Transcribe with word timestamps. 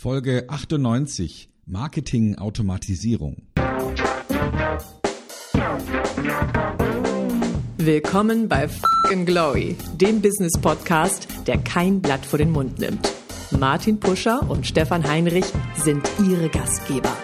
Folge 0.00 0.44
98 0.48 1.50
Marketing 1.66 2.38
Automatisierung. 2.38 3.48
Willkommen 7.78 8.48
bei 8.48 8.68
Fucking 8.68 9.26
Glory, 9.26 9.74
dem 9.96 10.22
Business 10.22 10.52
Podcast, 10.52 11.26
der 11.48 11.58
kein 11.58 12.00
Blatt 12.00 12.24
vor 12.24 12.38
den 12.38 12.52
Mund 12.52 12.78
nimmt. 12.78 13.12
Martin 13.50 13.98
Puscher 13.98 14.48
und 14.48 14.68
Stefan 14.68 15.02
Heinrich 15.02 15.46
sind 15.74 16.08
ihre 16.24 16.48
Gastgeber. 16.48 17.16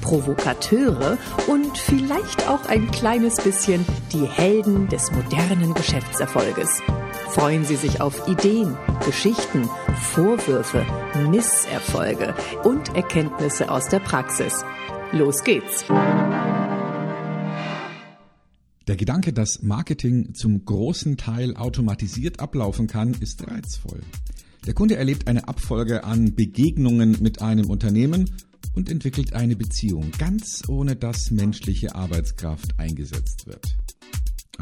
Provokateure 0.00 1.18
und 1.48 1.76
vielleicht 1.76 2.48
auch 2.48 2.64
ein 2.64 2.90
kleines 2.92 3.36
bisschen 3.42 3.84
die 4.10 4.24
Helden 4.24 4.88
des 4.88 5.12
modernen 5.12 5.74
Geschäftserfolges. 5.74 6.80
Freuen 7.32 7.64
Sie 7.64 7.76
sich 7.76 8.02
auf 8.02 8.28
Ideen, 8.28 8.76
Geschichten, 9.06 9.66
Vorwürfe, 10.12 10.84
Misserfolge 11.30 12.34
und 12.62 12.94
Erkenntnisse 12.94 13.70
aus 13.70 13.88
der 13.88 14.00
Praxis. 14.00 14.52
Los 15.12 15.42
geht's! 15.42 15.86
Der 18.86 18.96
Gedanke, 18.96 19.32
dass 19.32 19.62
Marketing 19.62 20.34
zum 20.34 20.62
großen 20.66 21.16
Teil 21.16 21.56
automatisiert 21.56 22.38
ablaufen 22.38 22.86
kann, 22.86 23.14
ist 23.14 23.50
reizvoll. 23.50 24.02
Der 24.66 24.74
Kunde 24.74 24.96
erlebt 24.96 25.26
eine 25.26 25.48
Abfolge 25.48 26.04
an 26.04 26.34
Begegnungen 26.34 27.16
mit 27.22 27.40
einem 27.40 27.70
Unternehmen 27.70 28.30
und 28.74 28.90
entwickelt 28.90 29.32
eine 29.32 29.56
Beziehung, 29.56 30.10
ganz 30.18 30.64
ohne 30.68 30.96
dass 30.96 31.30
menschliche 31.30 31.94
Arbeitskraft 31.94 32.78
eingesetzt 32.78 33.46
wird. 33.46 33.74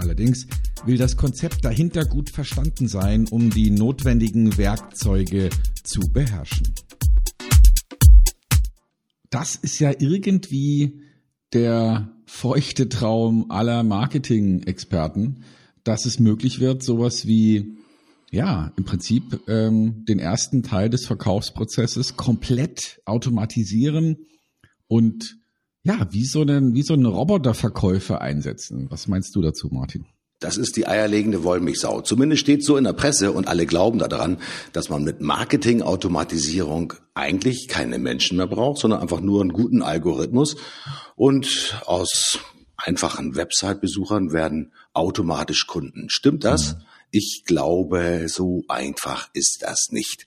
Allerdings 0.01 0.47
will 0.87 0.97
das 0.97 1.19
Konzept 1.19 1.63
dahinter 1.63 2.07
gut 2.07 2.31
verstanden 2.31 2.89
sein, 2.89 3.27
um 3.29 3.51
die 3.51 3.71
notwendigen 3.71 4.57
Werkzeuge 4.57 5.51
zu 5.85 6.01
beherrschen. 6.11 6.73
Das 9.29 9.57
ist 9.57 9.79
ja 9.79 9.93
irgendwie 9.99 11.03
der 11.53 12.11
feuchte 12.25 12.89
Traum 12.89 13.51
aller 13.51 13.83
Marketing-Experten, 13.83 15.45
dass 15.85 16.07
es 16.07 16.19
möglich 16.19 16.61
wird, 16.61 16.83
sowas 16.83 17.27
wie 17.27 17.77
ja, 18.31 18.73
im 18.77 18.85
Prinzip 18.85 19.41
ähm, 19.49 20.05
den 20.09 20.19
ersten 20.19 20.63
Teil 20.63 20.89
des 20.89 21.05
Verkaufsprozesses 21.05 22.17
komplett 22.17 23.03
automatisieren 23.05 24.17
und 24.87 25.40
ja, 25.83 26.07
wie 26.11 26.25
so 26.25 26.43
einen, 26.43 26.75
wie 26.75 26.83
so 26.83 26.95
einen 26.95 27.07
Roboterverkäufer 27.07 28.21
einsetzen. 28.21 28.87
Was 28.91 29.09
meinst 29.09 29.35
du 29.35 29.43
dazu, 29.43 29.69
Martin? 29.71 30.07
Das 30.41 30.57
ist 30.57 30.77
die 30.77 30.87
eierlegende 30.87 31.45
Wollmilchsau. 31.45 32.01
Zumindest 32.01 32.41
steht 32.41 32.65
so 32.65 32.79
in 32.79 32.85
der 32.85 32.95
Presse 32.95 33.33
und 33.33 33.47
alle 33.47 33.67
glauben 33.67 33.99
daran, 33.99 34.39
dass 34.73 34.89
man 34.89 35.05
mit 35.05 35.21
Marketing-Automatisierung 35.21 36.95
eigentlich 37.13 37.69
keine 37.69 37.99
Menschen 37.99 38.39
mehr 38.39 38.47
braucht, 38.47 38.81
sondern 38.81 39.01
einfach 39.01 39.21
nur 39.21 39.43
einen 39.43 39.53
guten 39.53 39.83
Algorithmus. 39.83 40.57
Und 41.15 41.79
aus 41.85 42.39
einfachen 42.79 43.37
Website-Besuchern 43.37 44.33
werden 44.33 44.73
automatisch 44.95 45.67
Kunden. 45.67 46.07
Stimmt 46.09 46.45
das? 46.45 46.75
Mhm. 46.75 46.83
Ich 47.13 47.43
glaube, 47.45 48.27
so 48.29 48.63
einfach 48.69 49.31
ist 49.33 49.59
das 49.63 49.89
nicht. 49.91 50.27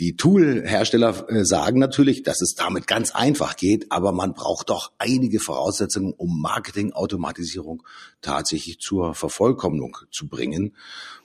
Die 0.00 0.16
Tool-Hersteller 0.16 1.28
äh, 1.28 1.44
sagen 1.44 1.78
natürlich, 1.78 2.24
dass 2.24 2.40
es 2.40 2.54
damit 2.54 2.88
ganz 2.88 3.12
einfach 3.12 3.56
geht, 3.56 3.92
aber 3.92 4.10
man 4.10 4.34
braucht 4.34 4.70
doch 4.70 4.90
einige 4.98 5.38
Voraussetzungen, 5.38 6.12
um 6.16 6.40
Marketing-Automatisierung 6.40 7.84
tatsächlich 8.20 8.78
zur 8.80 9.14
Vervollkommnung 9.14 9.96
zu 10.10 10.26
bringen. 10.26 10.74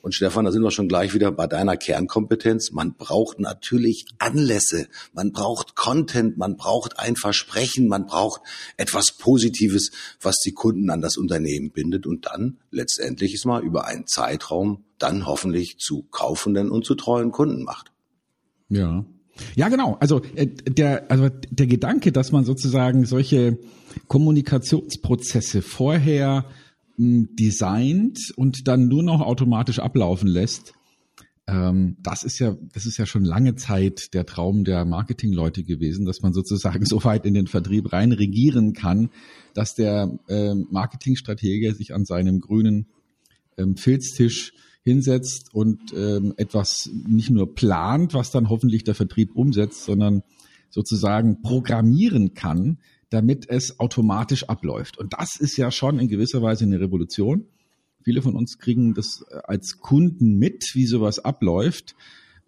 Und 0.03 0.13
Stefan, 0.13 0.45
da 0.45 0.51
sind 0.51 0.61
wir 0.61 0.69
schon 0.69 0.89
gleich 0.89 1.13
wieder 1.13 1.31
bei 1.31 1.47
deiner 1.47 1.77
Kernkompetenz. 1.77 2.71
Man 2.71 2.93
braucht 2.93 3.39
natürlich 3.39 4.05
Anlässe, 4.19 4.89
man 5.13 5.31
braucht 5.31 5.75
Content, 5.75 6.37
man 6.37 6.55
braucht 6.55 6.99
ein 6.99 7.15
Versprechen, 7.15 7.87
man 7.87 8.05
braucht 8.05 8.41
etwas 8.77 9.13
Positives, 9.13 9.91
was 10.21 10.35
die 10.45 10.51
Kunden 10.51 10.89
an 10.91 11.01
das 11.01 11.17
Unternehmen 11.17 11.71
bindet 11.71 12.05
und 12.05 12.27
dann 12.27 12.57
letztendlich 12.69 13.33
ist 13.33 13.45
mal 13.45 13.63
über 13.63 13.85
einen 13.85 14.05
Zeitraum 14.05 14.82
dann 15.03 15.25
hoffentlich 15.25 15.77
zu 15.77 16.03
kaufenden 16.09 16.71
und 16.71 16.85
zu 16.85 16.95
treuen 16.95 17.31
Kunden 17.31 17.63
macht. 17.63 17.91
Ja. 18.69 19.05
Ja, 19.55 19.69
genau. 19.69 19.97
Also 19.99 20.21
äh, 20.35 20.47
der, 20.47 21.11
also 21.11 21.29
der 21.49 21.67
Gedanke, 21.67 22.11
dass 22.11 22.31
man 22.31 22.45
sozusagen 22.45 23.05
solche 23.05 23.57
Kommunikationsprozesse 24.07 25.61
vorher 25.61 26.45
designt 26.97 28.19
und 28.35 28.67
dann 28.67 28.87
nur 28.87 29.03
noch 29.03 29.21
automatisch 29.21 29.79
ablaufen 29.79 30.27
lässt, 30.27 30.73
ähm, 31.47 31.97
das 32.01 32.23
ist 32.23 32.39
ja, 32.39 32.55
das 32.73 32.85
ist 32.85 32.97
ja 32.97 33.05
schon 33.05 33.25
lange 33.25 33.55
Zeit 33.55 34.13
der 34.13 34.25
Traum 34.25 34.63
der 34.63 34.85
Marketingleute 34.85 35.63
gewesen, 35.63 36.05
dass 36.05 36.21
man 36.21 36.31
sozusagen 36.31 36.85
so 36.85 37.03
weit 37.03 37.25
in 37.25 37.33
den 37.33 37.47
Vertrieb 37.47 37.91
rein 37.91 38.11
regieren 38.11 38.73
kann, 38.73 39.09
dass 39.53 39.75
der 39.75 40.17
äh, 40.29 40.53
Marketingstratege 40.53 41.73
sich 41.73 41.93
an 41.93 42.05
seinem 42.05 42.39
grünen 42.39 42.87
ähm, 43.57 43.75
Filztisch 43.75 44.53
hinsetzt 44.83 45.53
und 45.53 45.93
ähm, 45.93 46.33
etwas 46.37 46.89
nicht 46.93 47.29
nur 47.29 47.55
plant, 47.55 48.13
was 48.13 48.31
dann 48.31 48.49
hoffentlich 48.49 48.83
der 48.83 48.95
Vertrieb 48.95 49.35
umsetzt, 49.35 49.85
sondern 49.85 50.23
sozusagen 50.69 51.41
programmieren 51.41 52.33
kann, 52.33 52.79
damit 53.09 53.47
es 53.47 53.79
automatisch 53.79 54.49
abläuft. 54.49 54.97
Und 54.97 55.13
das 55.13 55.35
ist 55.39 55.55
ja 55.55 55.71
schon 55.71 55.99
in 55.99 56.07
gewisser 56.07 56.41
Weise 56.41 56.65
eine 56.65 56.79
Revolution. 56.79 57.45
Viele 58.03 58.21
von 58.21 58.35
uns 58.35 58.57
kriegen 58.57 58.93
das 58.93 59.23
äh, 59.29 59.37
als 59.43 59.79
Kunden 59.79 60.37
mit, 60.37 60.71
wie 60.73 60.85
sowas 60.85 61.19
abläuft. 61.19 61.95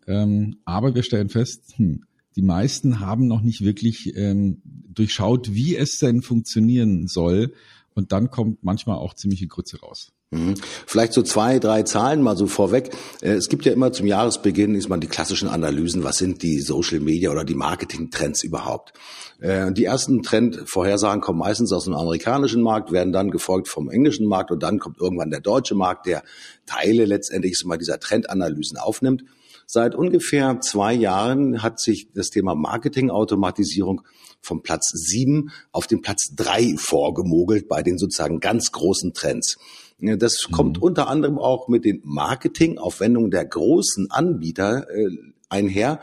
Ähm, 0.08 0.58
aber 0.66 0.94
wir 0.96 1.04
stellen 1.04 1.30
fest, 1.30 1.76
hm, 1.78 2.04
die 2.36 2.42
meisten 2.42 3.00
haben 3.00 3.28
noch 3.28 3.42
nicht 3.42 3.62
wirklich 3.62 4.16
ähm, 4.16 4.62
durchschaut, 4.64 5.54
wie 5.54 5.78
es 5.78 5.98
denn 6.00 6.22
funktionieren 6.22 7.08
soll. 7.08 7.54
Und 7.94 8.12
dann 8.12 8.30
kommt 8.30 8.64
manchmal 8.64 8.98
auch 8.98 9.14
ziemliche 9.14 9.48
Grütze 9.48 9.80
raus. 9.80 10.12
Mhm. 10.36 10.56
Vielleicht 10.86 11.14
so 11.14 11.22
zwei, 11.22 11.60
drei 11.60 11.84
Zahlen 11.84 12.22
mal 12.22 12.36
so 12.36 12.48
vorweg. 12.48 12.92
Äh, 13.22 13.34
es 13.34 13.48
gibt 13.50 13.66
ja 13.66 13.72
immer 13.72 13.92
zum 13.92 14.06
Jahresbeginn 14.06 14.76
ist 14.76 14.90
man 14.90 15.00
die 15.00 15.08
klassischen 15.08 15.48
Analysen, 15.48 16.04
was 16.04 16.18
sind 16.18 16.44
die 16.44 16.60
Social 16.60 17.00
Media 17.00 17.32
oder 17.32 17.46
die 17.46 17.56
Marketing 17.56 18.12
Trends 18.12 18.44
überhaupt. 18.44 18.94
Äh, 19.40 19.72
die 19.72 19.86
ersten 19.86 20.24
Trendvorhersagen 20.24 21.22
kommen 21.22 21.40
meistens 21.40 21.72
aus 21.72 21.86
dem 21.86 21.94
amerikanischen 21.94 22.62
Markt, 22.62 22.92
werden 22.92 23.14
dann 23.14 23.32
gefolgt 23.32 23.68
vom 23.68 23.90
englischen 23.90 24.28
Markt 24.28 24.52
und 24.52 24.62
dann 24.62 24.80
kommt 24.80 25.00
irgendwann 25.00 25.30
der 25.30 25.42
deutsche 25.42 25.76
Markt, 25.76 26.06
der 26.06 26.24
Teile 26.66 27.06
letztendlich 27.06 27.62
mal 27.66 27.78
dieser 27.78 28.00
Trendanalysen 28.00 28.78
aufnimmt. 28.78 29.24
Seit 29.68 29.96
ungefähr 29.96 30.60
zwei 30.62 30.94
Jahren 30.94 31.64
hat 31.64 31.80
sich 31.80 32.10
das 32.14 32.30
Thema 32.30 32.54
Marketing-Automatisierung 32.54 34.04
vom 34.42 34.62
Platz 34.62 34.92
sieben 34.94 35.52
auf 35.72 35.88
den 35.88 36.02
Platz 36.02 36.36
drei 36.36 36.76
vorgemogelt 36.78 37.68
bei 37.68 37.82
den 37.82 37.98
sozusagen 37.98 38.40
ganz 38.40 38.72
großen 38.72 39.14
Trends. 39.14 39.58
Das 39.98 40.50
kommt 40.52 40.78
mhm. 40.78 40.84
unter 40.84 41.08
anderem 41.08 41.38
auch 41.38 41.68
mit 41.68 41.86
den 41.86 42.02
Marketingaufwendungen 42.04 43.32
der 43.32 43.46
großen 43.46 44.12
Anbieter 44.12 44.90
äh, 44.90 45.10
einher, 45.50 46.02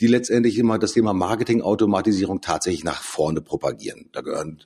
die 0.00 0.06
letztendlich 0.06 0.58
immer 0.58 0.78
das 0.78 0.92
Thema 0.92 1.12
Marketing-Automatisierung 1.12 2.40
tatsächlich 2.40 2.84
nach 2.84 3.02
vorne 3.02 3.40
propagieren. 3.42 4.08
Da 4.12 4.22
gehören 4.22 4.62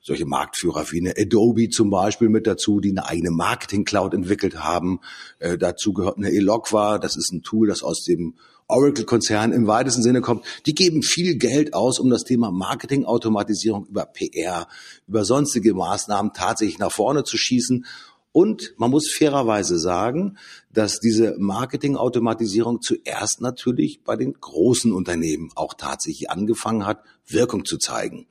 solche 0.00 0.24
Marktführer 0.24 0.90
wie 0.90 1.00
eine 1.00 1.14
Adobe 1.16 1.68
zum 1.68 1.90
Beispiel 1.90 2.28
mit 2.28 2.46
dazu, 2.46 2.80
die 2.80 2.90
eine 2.90 3.06
eigene 3.06 3.30
Marketing-Cloud 3.30 4.14
entwickelt 4.14 4.62
haben. 4.62 5.00
Äh, 5.38 5.58
dazu 5.58 5.92
gehört 5.92 6.16
eine 6.16 6.32
Eloqua, 6.32 6.98
das 6.98 7.16
ist 7.16 7.32
ein 7.32 7.42
Tool, 7.42 7.68
das 7.68 7.82
aus 7.82 8.02
dem 8.04 8.34
Oracle-Konzern 8.68 9.52
im 9.52 9.66
weitesten 9.66 10.02
Sinne 10.02 10.22
kommt, 10.22 10.46
die 10.64 10.74
geben 10.74 11.02
viel 11.02 11.36
Geld 11.36 11.74
aus, 11.74 11.98
um 11.98 12.08
das 12.08 12.24
Thema 12.24 12.50
Marketing-Automatisierung 12.50 13.86
über 13.86 14.06
PR, 14.06 14.66
über 15.06 15.24
sonstige 15.24 15.74
Maßnahmen 15.74 16.32
tatsächlich 16.32 16.78
nach 16.78 16.92
vorne 16.92 17.24
zu 17.24 17.36
schießen. 17.36 17.84
Und 18.32 18.74
man 18.78 18.90
muss 18.90 19.12
fairerweise 19.12 19.78
sagen, 19.78 20.38
dass 20.72 21.00
diese 21.00 21.36
Marketing-Automatisierung 21.38 22.80
zuerst 22.80 23.42
natürlich 23.42 24.02
bei 24.04 24.16
den 24.16 24.32
großen 24.32 24.92
Unternehmen 24.92 25.50
auch 25.54 25.74
tatsächlich 25.74 26.30
angefangen 26.30 26.86
hat, 26.86 27.02
Wirkung 27.26 27.66
zu 27.66 27.76
zeigen. 27.76 28.26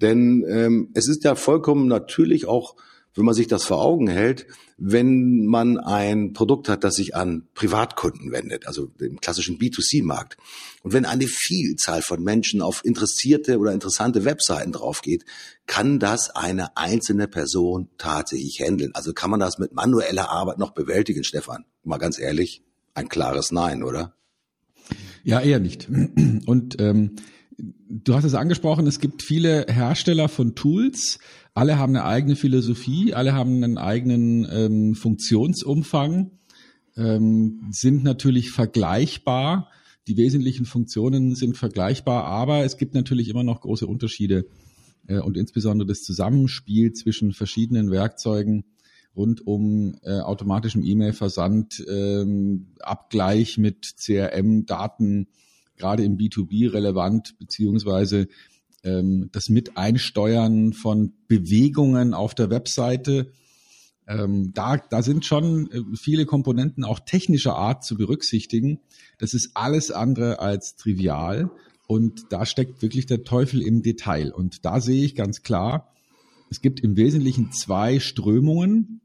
Denn 0.00 0.44
ähm, 0.48 0.90
es 0.94 1.08
ist 1.08 1.24
ja 1.24 1.34
vollkommen 1.34 1.88
natürlich 1.88 2.46
auch 2.46 2.74
wenn 3.14 3.24
man 3.24 3.34
sich 3.34 3.46
das 3.46 3.64
vor 3.64 3.80
Augen 3.80 4.08
hält, 4.08 4.46
wenn 4.76 5.46
man 5.46 5.78
ein 5.78 6.32
Produkt 6.32 6.68
hat, 6.68 6.82
das 6.82 6.94
sich 6.94 7.14
an 7.14 7.46
Privatkunden 7.54 8.32
wendet, 8.32 8.66
also 8.66 8.86
dem 8.86 9.20
klassischen 9.20 9.58
B2C-Markt. 9.58 10.36
Und 10.82 10.92
wenn 10.92 11.04
eine 11.04 11.26
Vielzahl 11.26 12.02
von 12.02 12.22
Menschen 12.22 12.60
auf 12.60 12.84
interessierte 12.84 13.58
oder 13.58 13.72
interessante 13.72 14.24
Webseiten 14.24 14.72
draufgeht, 14.72 15.24
kann 15.66 16.00
das 16.00 16.30
eine 16.30 16.76
einzelne 16.76 17.28
Person 17.28 17.88
tatsächlich 17.98 18.60
handeln. 18.60 18.90
Also 18.94 19.12
kann 19.12 19.30
man 19.30 19.40
das 19.40 19.58
mit 19.58 19.72
manueller 19.72 20.28
Arbeit 20.30 20.58
noch 20.58 20.72
bewältigen, 20.72 21.22
Stefan? 21.22 21.64
Mal 21.84 21.98
ganz 21.98 22.18
ehrlich, 22.18 22.62
ein 22.94 23.08
klares 23.08 23.52
Nein, 23.52 23.82
oder? 23.84 24.14
Ja, 25.22 25.40
eher 25.40 25.60
nicht. 25.60 25.88
Und 26.46 26.80
ähm, 26.80 27.16
du 27.58 28.14
hast 28.14 28.24
es 28.24 28.34
angesprochen, 28.34 28.86
es 28.86 29.00
gibt 29.00 29.22
viele 29.22 29.66
Hersteller 29.68 30.28
von 30.28 30.54
Tools, 30.54 31.18
alle 31.54 31.78
haben 31.78 31.94
eine 31.94 32.04
eigene 32.04 32.36
Philosophie, 32.36 33.14
alle 33.14 33.32
haben 33.32 33.62
einen 33.62 33.78
eigenen 33.78 34.46
ähm, 34.50 34.94
Funktionsumfang, 34.94 36.30
ähm, 36.96 37.68
sind 37.70 38.04
natürlich 38.04 38.50
vergleichbar. 38.50 39.70
Die 40.06 40.16
wesentlichen 40.16 40.66
Funktionen 40.66 41.34
sind 41.34 41.56
vergleichbar, 41.56 42.24
aber 42.24 42.64
es 42.64 42.76
gibt 42.76 42.94
natürlich 42.94 43.28
immer 43.28 43.44
noch 43.44 43.60
große 43.60 43.86
Unterschiede 43.86 44.46
äh, 45.06 45.18
und 45.18 45.36
insbesondere 45.36 45.86
das 45.86 46.00
Zusammenspiel 46.00 46.92
zwischen 46.92 47.32
verschiedenen 47.32 47.90
Werkzeugen 47.90 48.64
rund 49.16 49.46
um 49.46 49.96
äh, 50.02 50.18
automatischen 50.18 50.84
E-Mail-Versand, 50.84 51.84
ähm, 51.88 52.74
Abgleich 52.80 53.58
mit 53.58 53.94
CRM-Daten, 53.96 55.28
gerade 55.76 56.04
im 56.04 56.16
B2B 56.16 56.72
relevant, 56.72 57.38
beziehungsweise 57.38 58.28
ähm, 58.82 59.30
das 59.32 59.48
Mit-Einsteuern 59.48 60.72
von 60.72 61.14
Bewegungen 61.26 62.14
auf 62.14 62.34
der 62.34 62.50
Webseite. 62.50 63.32
Ähm, 64.06 64.52
da, 64.54 64.76
da 64.76 65.02
sind 65.02 65.24
schon 65.24 65.70
äh, 65.70 65.80
viele 65.96 66.26
Komponenten 66.26 66.84
auch 66.84 67.00
technischer 67.00 67.56
Art 67.56 67.84
zu 67.84 67.96
berücksichtigen. 67.96 68.80
Das 69.18 69.34
ist 69.34 69.52
alles 69.54 69.90
andere 69.90 70.40
als 70.40 70.76
trivial. 70.76 71.50
Und 71.86 72.26
da 72.30 72.46
steckt 72.46 72.82
wirklich 72.82 73.06
der 73.06 73.24
Teufel 73.24 73.62
im 73.62 73.82
Detail. 73.82 74.32
Und 74.32 74.64
da 74.64 74.80
sehe 74.80 75.04
ich 75.04 75.14
ganz 75.14 75.42
klar, 75.42 75.92
es 76.50 76.60
gibt 76.60 76.80
im 76.80 76.96
Wesentlichen 76.96 77.52
zwei 77.52 77.98
Strömungen, 77.98 79.00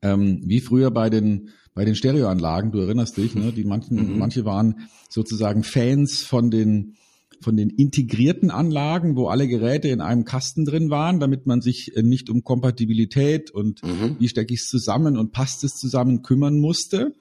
ähm, 0.00 0.42
wie 0.44 0.60
früher 0.60 0.90
bei 0.90 1.10
den 1.10 1.50
bei 1.74 1.84
den 1.86 1.94
Stereoanlagen. 1.94 2.70
Du 2.70 2.80
erinnerst 2.80 3.16
dich, 3.16 3.34
ne? 3.34 3.52
Die 3.52 3.64
manchen, 3.64 4.12
mhm. 4.12 4.18
manche 4.18 4.44
waren 4.44 4.88
sozusagen 5.08 5.64
Fans 5.64 6.20
von 6.20 6.50
den 6.50 6.96
von 7.40 7.56
den 7.56 7.70
integrierten 7.70 8.52
Anlagen, 8.52 9.16
wo 9.16 9.26
alle 9.26 9.48
Geräte 9.48 9.88
in 9.88 10.00
einem 10.00 10.24
Kasten 10.24 10.64
drin 10.64 10.90
waren, 10.90 11.18
damit 11.18 11.46
man 11.46 11.60
sich 11.60 11.96
äh, 11.96 12.02
nicht 12.02 12.30
um 12.30 12.44
Kompatibilität 12.44 13.50
und 13.50 13.82
mhm. 13.82 14.16
wie 14.18 14.28
stecke 14.28 14.54
ich 14.54 14.60
es 14.60 14.66
zusammen 14.68 15.16
und 15.16 15.32
passt 15.32 15.64
es 15.64 15.72
zusammen 15.72 16.22
kümmern 16.22 16.60
musste 16.60 17.14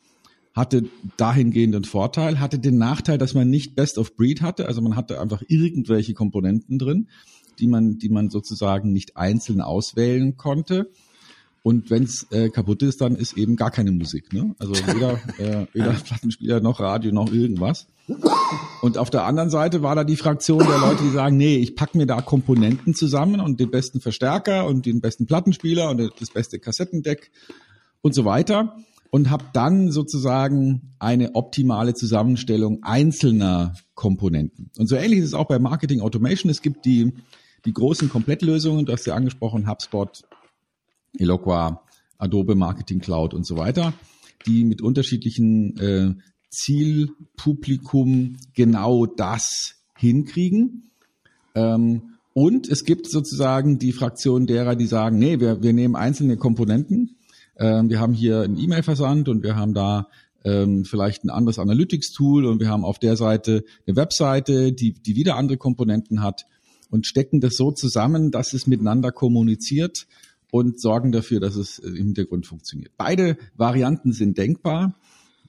hatte 0.54 0.84
dahingehend 1.18 1.76
einen 1.76 1.86
Vorteil, 1.86 2.40
hatte 2.40 2.60
den 2.60 2.78
Nachteil, 2.78 3.18
dass 3.18 3.34
man 3.34 3.50
nicht 3.50 3.76
Best 3.76 3.98
of 3.98 4.16
Breed 4.16 4.42
hatte, 4.42 4.68
also 4.68 4.82
man 4.82 4.96
hatte 4.96 5.20
einfach 5.22 5.42
irgendwelche 5.48 6.14
Komponenten 6.14 6.78
drin, 6.78 7.08
die 7.60 7.68
man, 7.68 7.98
die 7.98 8.10
man 8.10 8.30
sozusagen 8.30 8.92
nicht 8.92 9.18
einzeln 9.18 9.62
auswählen 9.62 10.36
konnte. 10.36 10.92
Und 11.64 11.92
wenn 11.92 12.04
es 12.04 12.26
äh, 12.32 12.50
kaputt 12.50 12.82
ist, 12.82 13.02
dann 13.02 13.16
ist 13.16 13.38
eben 13.38 13.56
gar 13.56 13.70
keine 13.70 13.92
Musik. 13.92 14.34
Ne? 14.34 14.56
Also 14.58 14.74
weder, 14.74 15.14
äh, 15.38 15.68
weder 15.74 15.92
Plattenspieler 16.06 16.60
noch 16.60 16.80
Radio 16.80 17.12
noch 17.12 17.32
irgendwas. 17.32 17.88
Und 18.82 18.98
auf 18.98 19.12
der 19.12 19.26
anderen 19.26 19.52
Seite 19.52 19.84
war 19.84 19.96
da 19.96 20.04
die 20.04 20.16
Fraktion 20.16 20.60
der 20.60 20.80
Leute, 20.80 21.04
die 21.04 21.12
sagen, 21.12 21.38
nee, 21.38 21.58
ich 21.58 21.76
pack 21.76 21.94
mir 21.94 22.08
da 22.08 22.22
Komponenten 22.22 22.96
zusammen 22.96 23.40
und 23.40 23.60
den 23.60 23.70
besten 23.70 24.02
Verstärker 24.02 24.66
und 24.66 24.88
den 24.88 25.02
besten 25.02 25.28
Plattenspieler 25.28 25.92
und 25.92 26.12
das 26.20 26.32
beste 26.32 26.60
Kassettendeck 26.60 27.32
und 28.02 28.16
so 28.16 28.26
weiter 28.26 28.76
und 29.12 29.30
habe 29.30 29.46
dann 29.54 29.92
sozusagen 29.92 30.94
eine 30.98 31.36
optimale 31.36 31.94
Zusammenstellung 31.94 32.80
einzelner 32.82 33.76
Komponenten. 33.94 34.72
Und 34.80 34.88
so 34.88 34.96
ähnlich 34.96 35.20
ist 35.20 35.26
es 35.28 35.34
auch 35.34 35.48
bei 35.48 35.60
Marketing 35.60 36.02
Automation. 36.02 36.50
Es 36.50 36.62
gibt 36.62 36.86
die, 36.86 37.14
die 37.66 37.74
großen 37.74 38.10
Komplettlösungen, 38.10 38.86
du 38.86 38.94
hast 38.94 39.06
ja 39.06 39.14
angesprochen, 39.14 39.70
HubSpot, 39.70 40.24
Eloqua, 41.18 41.84
Adobe 42.18 42.56
Marketing 42.56 43.00
Cloud 43.00 43.34
und 43.34 43.46
so 43.46 43.58
weiter, 43.58 43.94
die 44.46 44.64
mit 44.64 44.82
unterschiedlichen 44.82 45.78
äh, 45.78 46.14
Zielpublikum 46.50 48.38
genau 48.54 49.06
das 49.06 49.76
hinkriegen. 49.96 50.92
Ähm, 51.56 52.18
und 52.34 52.70
es 52.70 52.86
gibt 52.86 53.10
sozusagen 53.10 53.78
die 53.78 53.92
Fraktion 53.92 54.48
derer, 54.48 54.76
die 54.76 54.88
sagen, 54.88 55.20
nee, 55.20 55.40
wir, 55.40 55.62
wir 55.62 55.74
nehmen 55.74 55.96
einzelne 55.96 56.38
Komponenten 56.38 57.18
ähm, 57.62 57.90
wir 57.90 58.00
haben 58.00 58.14
hier 58.14 58.42
einen 58.42 58.58
E-Mail-Versand 58.58 59.30
und 59.30 59.44
wir 59.44 59.56
haben 59.56 59.74
da 59.74 60.08
ähm, 60.44 60.84
vielleicht 60.84 61.24
ein 61.24 61.30
anderes 61.30 61.60
Analytics-Tool 61.60 62.46
und 62.46 62.60
wir 62.60 62.70
haben 62.70 62.84
auf 62.84 62.98
der 62.98 63.16
Seite 63.16 63.64
eine 63.86 63.96
Webseite, 63.96 64.74
die, 64.74 64.94
die 64.94 65.16
wieder 65.16 65.36
andere 65.36 65.58
Komponenten 65.58 66.24
hat 66.24 66.46
und 66.90 67.06
stecken 67.06 67.40
das 67.40 67.56
so 67.56 67.72
zusammen, 67.72 68.32
dass 68.32 68.54
es 68.54 68.66
miteinander 68.66 69.12
kommuniziert 69.12 70.08
und 70.52 70.80
sorgen 70.80 71.12
dafür, 71.12 71.40
dass 71.40 71.56
es 71.56 71.80
im 71.80 71.96
Hintergrund 71.96 72.46
funktioniert. 72.46 72.92
Beide 72.98 73.38
Varianten 73.56 74.14
sind 74.14 74.38
denkbar. 74.38 74.94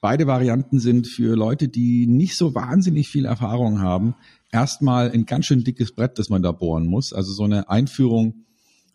Beide 0.00 0.26
Varianten 0.26 0.81
sind 0.81 1.06
für 1.06 1.37
Leute, 1.37 1.69
die 1.69 2.06
nicht 2.06 2.37
so 2.37 2.54
wahnsinnig 2.54 3.08
viel 3.08 3.25
Erfahrung 3.25 3.81
haben, 3.81 4.14
erstmal 4.50 5.10
ein 5.10 5.26
ganz 5.26 5.46
schön 5.46 5.64
dickes 5.64 5.93
Brett, 5.93 6.19
das 6.19 6.28
man 6.28 6.43
da 6.43 6.52
bohren 6.52 6.87
muss. 6.87 7.12
Also 7.12 7.32
so 7.32 7.44
eine 7.44 7.69
Einführung 7.69 8.44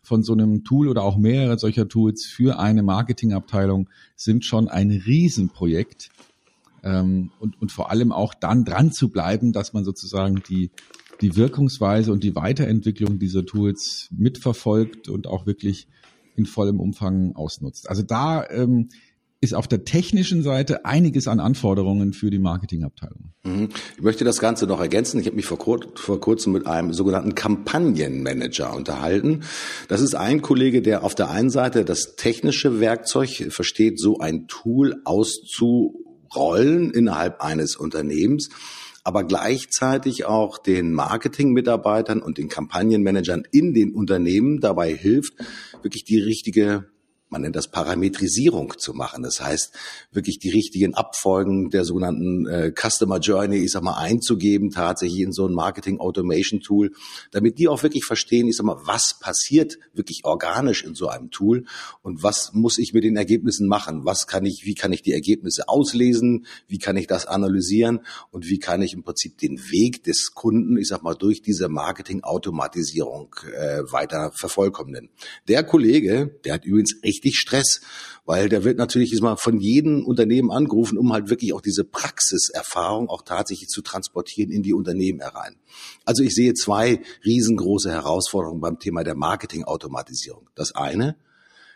von 0.01 0.23
so 0.23 0.33
einem 0.33 0.63
Tool 0.63 0.87
oder 0.87 1.03
auch 1.03 1.17
mehrere 1.17 1.59
solcher 1.59 1.89
Tools 1.89 2.25
für 2.25 2.59
eine 2.59 2.83
Marketingabteilung 2.83 3.89
sind 4.15 4.45
schon 4.45 4.69
ein 4.69 4.91
Riesenprojekt. 4.91 6.09
Ähm, 6.83 7.31
und, 7.39 7.61
und 7.61 7.71
vor 7.71 7.89
allem 7.91 8.11
auch 8.13 8.33
dann 8.33 8.63
dran 8.63 8.91
zu 8.91 9.09
bleiben, 9.09 9.51
dass 9.51 9.73
man 9.73 9.83
sozusagen 9.83 10.41
die, 10.47 10.71
die 11.19 11.35
Wirkungsweise 11.35 12.11
und 12.11 12.23
die 12.23 12.35
Weiterentwicklung 12.35 13.19
dieser 13.19 13.45
Tools 13.45 14.07
mitverfolgt 14.11 15.09
und 15.09 15.27
auch 15.27 15.45
wirklich 15.45 15.87
in 16.37 16.45
vollem 16.45 16.79
Umfang 16.79 17.35
ausnutzt. 17.35 17.89
Also 17.89 18.03
da 18.03 18.47
ähm, 18.49 18.89
ist 19.39 19.53
auf 19.53 19.67
der 19.67 19.85
technischen 19.85 20.41
Seite 20.41 20.85
einiges 20.85 21.27
an 21.27 21.39
Anforderungen 21.39 22.13
für 22.13 22.31
die 22.31 22.39
Marketingabteilung. 22.39 23.33
Mhm. 23.43 23.69
Ich 23.95 24.01
möchte 24.01 24.23
das 24.23 24.39
Ganze 24.39 24.65
noch 24.65 24.79
ergänzen. 24.79 25.19
Ich 25.19 25.27
habe 25.27 25.35
mich 25.35 25.45
vor, 25.45 25.59
kur 25.59 25.79
vor 25.95 26.19
kurzem 26.19 26.53
mit 26.53 26.65
einem 26.65 26.93
sogenannten 26.93 27.35
Kampagnenmanager 27.35 28.73
unterhalten. 28.75 29.43
Das 29.89 30.01
ist 30.01 30.15
ein 30.15 30.41
Kollege, 30.41 30.81
der 30.81 31.03
auf 31.03 31.13
der 31.13 31.29
einen 31.29 31.49
Seite 31.49 31.85
das 31.85 32.15
technische 32.15 32.79
Werkzeug 32.79 33.47
versteht, 33.49 33.99
so 33.99 34.19
ein 34.19 34.47
Tool 34.47 34.95
auszurollen 35.05 36.91
innerhalb 36.91 37.41
eines 37.41 37.75
Unternehmens 37.75 38.49
aber 39.07 39.23
gleichzeitig 39.23 40.25
auch 40.25 40.57
den 40.57 40.91
Marketingmitarbeitern 40.91 42.21
und 42.21 42.37
den 42.37 42.49
Kampagnenmanagern 42.49 43.43
in 43.53 43.73
den 43.73 43.95
Unternehmen 43.95 44.59
dabei 44.59 44.93
hilft, 44.93 45.33
wirklich 45.81 46.03
die 46.03 46.19
richtige 46.19 46.89
man 47.29 47.41
nennt 47.41 47.55
das 47.55 47.67
Parametrisierung 47.69 48.73
zu 48.77 48.93
machen. 48.93 49.23
Das 49.23 49.41
heißt, 49.41 49.73
wirklich 50.11 50.39
die 50.39 50.49
richtigen 50.49 50.93
Abfolgen 50.93 51.69
der 51.69 51.83
sogenannten 51.83 52.47
äh, 52.47 52.71
Customer 52.71 53.19
Journey, 53.19 53.57
ich 53.57 53.71
sag 53.71 53.83
mal, 53.83 53.97
einzugeben, 53.97 54.71
tatsächlich 54.71 55.21
in 55.21 55.33
so 55.33 55.45
ein 55.47 55.53
Marketing 55.53 55.99
Automation 55.99 56.61
Tool, 56.61 56.93
damit 57.31 57.59
die 57.59 57.67
auch 57.67 57.83
wirklich 57.83 58.05
verstehen, 58.05 58.47
ich 58.47 58.55
sag 58.55 58.65
mal, 58.65 58.79
was 58.83 59.19
passiert 59.19 59.77
wirklich 59.93 60.21
organisch 60.23 60.83
in 60.83 60.95
so 60.95 61.09
einem 61.09 61.29
Tool 61.29 61.65
und 62.01 62.23
was 62.23 62.51
muss 62.53 62.77
ich 62.77 62.93
mit 62.93 63.03
den 63.03 63.17
Ergebnissen 63.17 63.67
machen? 63.67 64.05
Was 64.05 64.27
kann 64.27 64.45
ich, 64.45 64.65
wie 64.65 64.75
kann 64.75 64.93
ich 64.93 65.01
die 65.01 65.13
Ergebnisse 65.13 65.67
auslesen? 65.67 66.45
Wie 66.67 66.77
kann 66.77 66.95
ich 66.97 67.07
das 67.07 67.25
analysieren? 67.25 68.01
Und 68.31 68.47
wie 68.47 68.59
kann 68.59 68.81
ich 68.81 68.93
im 68.93 69.03
Prinzip 69.03 69.37
den 69.37 69.59
Weg 69.69 70.03
des 70.03 70.31
Kunden, 70.33 70.77
ich 70.77 70.87
sag 70.87 71.03
mal, 71.03 71.15
durch 71.15 71.41
diese 71.41 71.67
Marketing 71.67 72.23
Automatisierung 72.23 73.35
äh, 73.53 73.81
weiter 73.91 74.31
vervollkommnen? 74.35 75.09
Der 75.47 75.63
Kollege, 75.63 76.39
der 76.45 76.53
hat 76.53 76.65
übrigens 76.65 76.95
richtig 77.17 77.39
Stress, 77.39 77.81
weil 78.25 78.49
der 78.49 78.63
wird 78.63 78.77
natürlich 78.77 79.19
mal 79.21 79.37
von 79.37 79.59
jedem 79.59 80.05
Unternehmen 80.05 80.51
angerufen, 80.51 80.97
um 80.97 81.13
halt 81.13 81.29
wirklich 81.29 81.53
auch 81.53 81.61
diese 81.61 81.83
Praxiserfahrung 81.83 83.09
auch 83.09 83.21
tatsächlich 83.21 83.69
zu 83.69 83.81
transportieren 83.81 84.51
in 84.51 84.63
die 84.63 84.73
Unternehmen 84.73 85.21
herein. 85.21 85.55
Also 86.05 86.23
ich 86.23 86.35
sehe 86.35 86.53
zwei 86.53 87.01
riesengroße 87.25 87.89
Herausforderungen 87.89 88.61
beim 88.61 88.79
Thema 88.79 89.03
der 89.03 89.15
Marketingautomatisierung. 89.15 90.49
Das 90.55 90.75
eine 90.75 91.15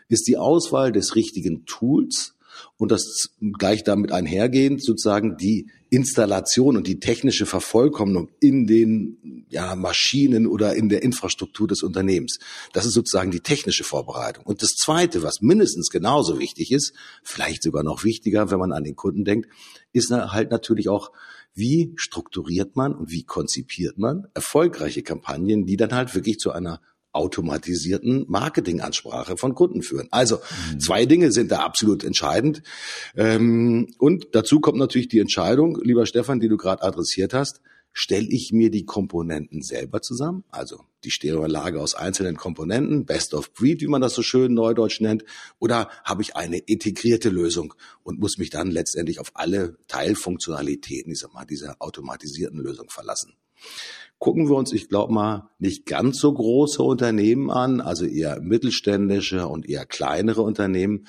ist 0.08 0.28
die 0.28 0.36
Auswahl 0.36 0.92
des 0.92 1.16
richtigen 1.16 1.64
Tools, 1.64 2.34
und 2.76 2.90
das 2.90 3.34
gleich 3.58 3.84
damit 3.84 4.12
einhergehend 4.12 4.82
sozusagen 4.82 5.36
die 5.36 5.68
Installation 5.92 6.78
und 6.78 6.86
die 6.86 7.00
technische 7.00 7.44
Vervollkommnung 7.44 8.30
in 8.40 8.66
den 8.66 9.44
ja, 9.50 9.76
Maschinen 9.76 10.46
oder 10.46 10.74
in 10.74 10.88
der 10.88 11.02
Infrastruktur 11.02 11.68
des 11.68 11.82
Unternehmens. 11.82 12.38
Das 12.72 12.86
ist 12.86 12.94
sozusagen 12.94 13.30
die 13.30 13.40
technische 13.40 13.84
Vorbereitung. 13.84 14.46
Und 14.46 14.62
das 14.62 14.70
Zweite, 14.70 15.22
was 15.22 15.42
mindestens 15.42 15.90
genauso 15.90 16.38
wichtig 16.38 16.72
ist, 16.72 16.94
vielleicht 17.22 17.62
sogar 17.62 17.82
noch 17.82 18.04
wichtiger, 18.04 18.50
wenn 18.50 18.58
man 18.58 18.72
an 18.72 18.84
den 18.84 18.96
Kunden 18.96 19.24
denkt, 19.24 19.50
ist 19.92 20.10
halt 20.10 20.50
natürlich 20.50 20.88
auch, 20.88 21.12
wie 21.54 21.92
strukturiert 21.96 22.74
man 22.74 22.94
und 22.94 23.10
wie 23.10 23.24
konzipiert 23.24 23.98
man 23.98 24.26
erfolgreiche 24.32 25.02
Kampagnen, 25.02 25.66
die 25.66 25.76
dann 25.76 25.92
halt 25.92 26.14
wirklich 26.14 26.38
zu 26.38 26.52
einer 26.52 26.80
automatisierten 27.12 28.24
Marketingansprache 28.28 29.36
von 29.36 29.54
Kunden 29.54 29.82
führen. 29.82 30.08
Also 30.10 30.36
mhm. 30.36 30.80
zwei 30.80 31.06
Dinge 31.06 31.32
sind 31.32 31.50
da 31.50 31.60
absolut 31.60 32.04
entscheidend. 32.04 32.62
Ähm, 33.16 33.94
und 33.98 34.28
dazu 34.32 34.60
kommt 34.60 34.78
natürlich 34.78 35.08
die 35.08 35.20
Entscheidung, 35.20 35.78
lieber 35.82 36.06
Stefan, 36.06 36.40
die 36.40 36.48
du 36.48 36.56
gerade 36.56 36.82
adressiert 36.82 37.34
hast, 37.34 37.60
stelle 37.92 38.26
ich 38.28 38.52
mir 38.52 38.70
die 38.70 38.84
Komponenten 38.84 39.62
selber 39.62 40.00
zusammen, 40.00 40.44
also 40.50 40.80
die 41.04 41.10
Stereoanlage 41.10 41.80
aus 41.80 41.94
einzelnen 41.94 42.36
Komponenten, 42.36 43.04
Best 43.04 43.34
of 43.34 43.52
Breed, 43.52 43.82
wie 43.82 43.86
man 43.86 44.00
das 44.00 44.14
so 44.14 44.22
schön 44.22 44.54
neudeutsch 44.54 45.00
nennt, 45.00 45.24
oder 45.58 45.90
habe 46.04 46.22
ich 46.22 46.34
eine 46.36 46.58
integrierte 46.58 47.28
Lösung 47.28 47.74
und 48.02 48.18
muss 48.18 48.38
mich 48.38 48.50
dann 48.50 48.70
letztendlich 48.70 49.20
auf 49.20 49.32
alle 49.34 49.76
Teilfunktionalitäten, 49.88 51.14
mal, 51.32 51.44
dieser 51.44 51.76
automatisierten 51.80 52.60
Lösung 52.60 52.88
verlassen. 52.88 53.34
Gucken 54.18 54.48
wir 54.48 54.56
uns, 54.56 54.72
ich 54.72 54.88
glaube 54.88 55.12
mal, 55.12 55.50
nicht 55.58 55.86
ganz 55.86 56.18
so 56.18 56.32
große 56.32 56.82
Unternehmen 56.82 57.50
an, 57.50 57.80
also 57.80 58.04
eher 58.04 58.40
mittelständische 58.40 59.48
und 59.48 59.68
eher 59.68 59.84
kleinere 59.84 60.42
Unternehmen 60.42 61.06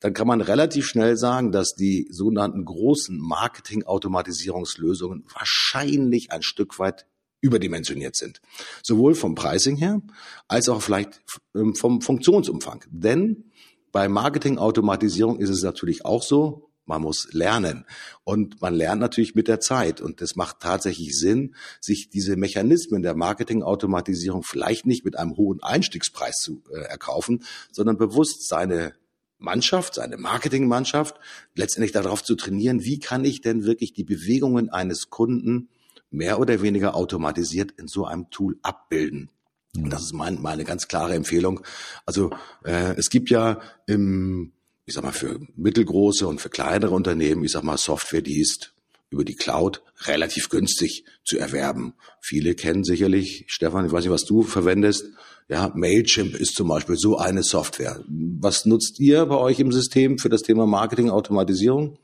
dann 0.00 0.12
kann 0.12 0.26
man 0.26 0.40
relativ 0.40 0.86
schnell 0.86 1.16
sagen, 1.16 1.52
dass 1.52 1.74
die 1.74 2.08
sogenannten 2.10 2.64
großen 2.64 3.16
Marketing-Automatisierungslösungen 3.18 5.24
wahrscheinlich 5.32 6.32
ein 6.32 6.42
Stück 6.42 6.78
weit 6.78 7.06
überdimensioniert 7.40 8.16
sind. 8.16 8.40
Sowohl 8.82 9.14
vom 9.14 9.34
Pricing 9.34 9.76
her 9.76 10.02
als 10.48 10.68
auch 10.68 10.82
vielleicht 10.82 11.22
ähm, 11.54 11.74
vom 11.74 12.02
Funktionsumfang. 12.02 12.84
Denn 12.90 13.50
bei 13.92 14.08
Marketing-Automatisierung 14.08 15.38
ist 15.38 15.50
es 15.50 15.62
natürlich 15.62 16.04
auch 16.04 16.22
so, 16.22 16.65
man 16.86 17.02
muss 17.02 17.28
lernen. 17.32 17.84
Und 18.24 18.60
man 18.60 18.74
lernt 18.74 19.00
natürlich 19.00 19.34
mit 19.34 19.48
der 19.48 19.60
Zeit. 19.60 20.00
Und 20.00 20.22
es 20.22 20.36
macht 20.36 20.60
tatsächlich 20.60 21.18
Sinn, 21.18 21.54
sich 21.80 22.10
diese 22.10 22.36
Mechanismen 22.36 23.02
der 23.02 23.14
Marketingautomatisierung 23.14 24.42
vielleicht 24.42 24.86
nicht 24.86 25.04
mit 25.04 25.18
einem 25.18 25.36
hohen 25.36 25.62
Einstiegspreis 25.62 26.36
zu 26.36 26.62
äh, 26.72 26.78
erkaufen, 26.78 27.44
sondern 27.72 27.98
bewusst 27.98 28.48
seine 28.48 28.94
Mannschaft, 29.38 29.94
seine 29.94 30.16
Marketingmannschaft 30.16 31.16
letztendlich 31.54 31.92
darauf 31.92 32.24
zu 32.24 32.36
trainieren, 32.36 32.84
wie 32.84 32.98
kann 32.98 33.24
ich 33.24 33.42
denn 33.42 33.64
wirklich 33.64 33.92
die 33.92 34.04
Bewegungen 34.04 34.70
eines 34.70 35.10
Kunden 35.10 35.68
mehr 36.10 36.40
oder 36.40 36.62
weniger 36.62 36.94
automatisiert 36.94 37.72
in 37.72 37.88
so 37.88 38.06
einem 38.06 38.30
Tool 38.30 38.58
abbilden. 38.62 39.30
Und 39.76 39.92
das 39.92 40.02
ist 40.02 40.14
mein, 40.14 40.40
meine 40.40 40.64
ganz 40.64 40.88
klare 40.88 41.14
Empfehlung. 41.14 41.60
Also 42.06 42.30
äh, 42.64 42.94
es 42.96 43.10
gibt 43.10 43.28
ja 43.28 43.60
im 43.86 44.52
ich 44.86 44.94
sag 44.94 45.02
mal, 45.02 45.12
für 45.12 45.40
mittelgroße 45.56 46.26
und 46.26 46.40
für 46.40 46.48
kleinere 46.48 46.94
Unternehmen, 46.94 47.44
ich 47.44 47.50
sag 47.50 47.64
mal, 47.64 47.76
Software, 47.76 48.22
die 48.22 48.40
ist 48.40 48.72
über 49.10 49.24
die 49.24 49.34
Cloud 49.34 49.82
relativ 50.04 50.48
günstig 50.48 51.04
zu 51.24 51.38
erwerben. 51.38 51.94
Viele 52.20 52.54
kennen 52.54 52.84
sicherlich, 52.84 53.44
Stefan, 53.48 53.86
ich 53.86 53.92
weiß 53.92 54.04
nicht, 54.04 54.12
was 54.12 54.24
du 54.24 54.42
verwendest. 54.42 55.06
Ja, 55.48 55.72
Mailchimp 55.74 56.34
ist 56.34 56.54
zum 56.54 56.68
Beispiel 56.68 56.96
so 56.96 57.18
eine 57.18 57.42
Software. 57.42 58.02
Was 58.08 58.64
nutzt 58.64 58.98
ihr 59.00 59.26
bei 59.26 59.36
euch 59.36 59.60
im 59.60 59.70
System 59.72 60.18
für 60.18 60.28
das 60.28 60.42
Thema 60.42 60.66
Marketing, 60.66 61.10
Automatisierung? 61.10 61.98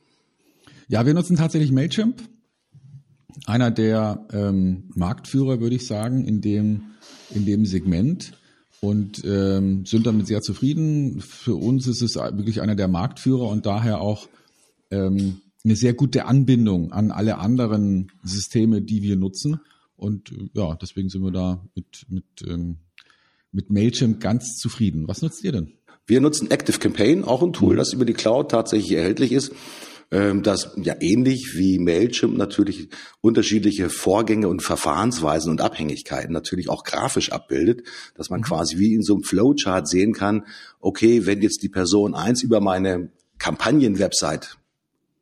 Ja, 0.88 1.06
wir 1.06 1.14
nutzen 1.14 1.36
tatsächlich 1.36 1.72
Mailchimp. 1.72 2.22
Einer 3.46 3.70
der 3.70 4.26
ähm, 4.32 4.90
Marktführer, 4.94 5.60
würde 5.60 5.76
ich 5.76 5.86
sagen, 5.86 6.24
in 6.24 6.40
dem, 6.40 6.82
in 7.30 7.46
dem 7.46 7.64
Segment 7.64 8.32
und 8.82 9.24
ähm, 9.24 9.86
sind 9.86 10.06
damit 10.06 10.26
sehr 10.26 10.40
zufrieden. 10.40 11.20
Für 11.20 11.54
uns 11.54 11.86
ist 11.86 12.02
es 12.02 12.16
wirklich 12.16 12.60
einer 12.60 12.74
der 12.74 12.88
Marktführer 12.88 13.48
und 13.48 13.64
daher 13.64 14.00
auch 14.00 14.28
ähm, 14.90 15.40
eine 15.64 15.76
sehr 15.76 15.94
gute 15.94 16.24
Anbindung 16.24 16.90
an 16.90 17.12
alle 17.12 17.38
anderen 17.38 18.10
Systeme, 18.24 18.82
die 18.82 19.02
wir 19.02 19.14
nutzen. 19.14 19.60
Und 19.94 20.32
äh, 20.32 20.48
ja, 20.54 20.74
deswegen 20.74 21.08
sind 21.10 21.22
wir 21.22 21.30
da 21.30 21.64
mit, 21.76 22.06
mit, 22.08 22.24
ähm, 22.44 22.78
mit 23.52 23.70
Mailchimp 23.70 24.18
ganz 24.18 24.56
zufrieden. 24.56 25.06
Was 25.06 25.22
nutzt 25.22 25.44
ihr 25.44 25.52
denn? 25.52 25.74
Wir 26.04 26.20
nutzen 26.20 26.50
Active 26.50 26.80
Campaign, 26.80 27.22
auch 27.22 27.44
ein 27.44 27.52
Tool, 27.52 27.76
das 27.76 27.92
über 27.92 28.04
die 28.04 28.14
Cloud 28.14 28.50
tatsächlich 28.50 28.90
erhältlich 28.90 29.30
ist. 29.30 29.52
Ähm, 30.12 30.42
das 30.42 30.72
ja 30.76 30.94
ähnlich 31.00 31.56
wie 31.56 31.78
Mailchimp 31.78 32.36
natürlich 32.36 32.90
unterschiedliche 33.22 33.88
Vorgänge 33.88 34.46
und 34.46 34.62
Verfahrensweisen 34.62 35.50
und 35.50 35.62
Abhängigkeiten 35.62 36.34
natürlich 36.34 36.68
auch 36.68 36.84
grafisch 36.84 37.32
abbildet, 37.32 37.86
dass 38.14 38.28
man 38.28 38.40
mhm. 38.40 38.44
quasi 38.44 38.78
wie 38.78 38.92
in 38.92 39.02
so 39.02 39.14
einem 39.14 39.24
Flowchart 39.24 39.88
sehen 39.88 40.12
kann, 40.12 40.44
okay, 40.80 41.24
wenn 41.24 41.40
jetzt 41.40 41.62
die 41.62 41.70
Person 41.70 42.14
eins 42.14 42.42
über 42.42 42.60
meine 42.60 43.10
Kampagnen-Website 43.38 44.58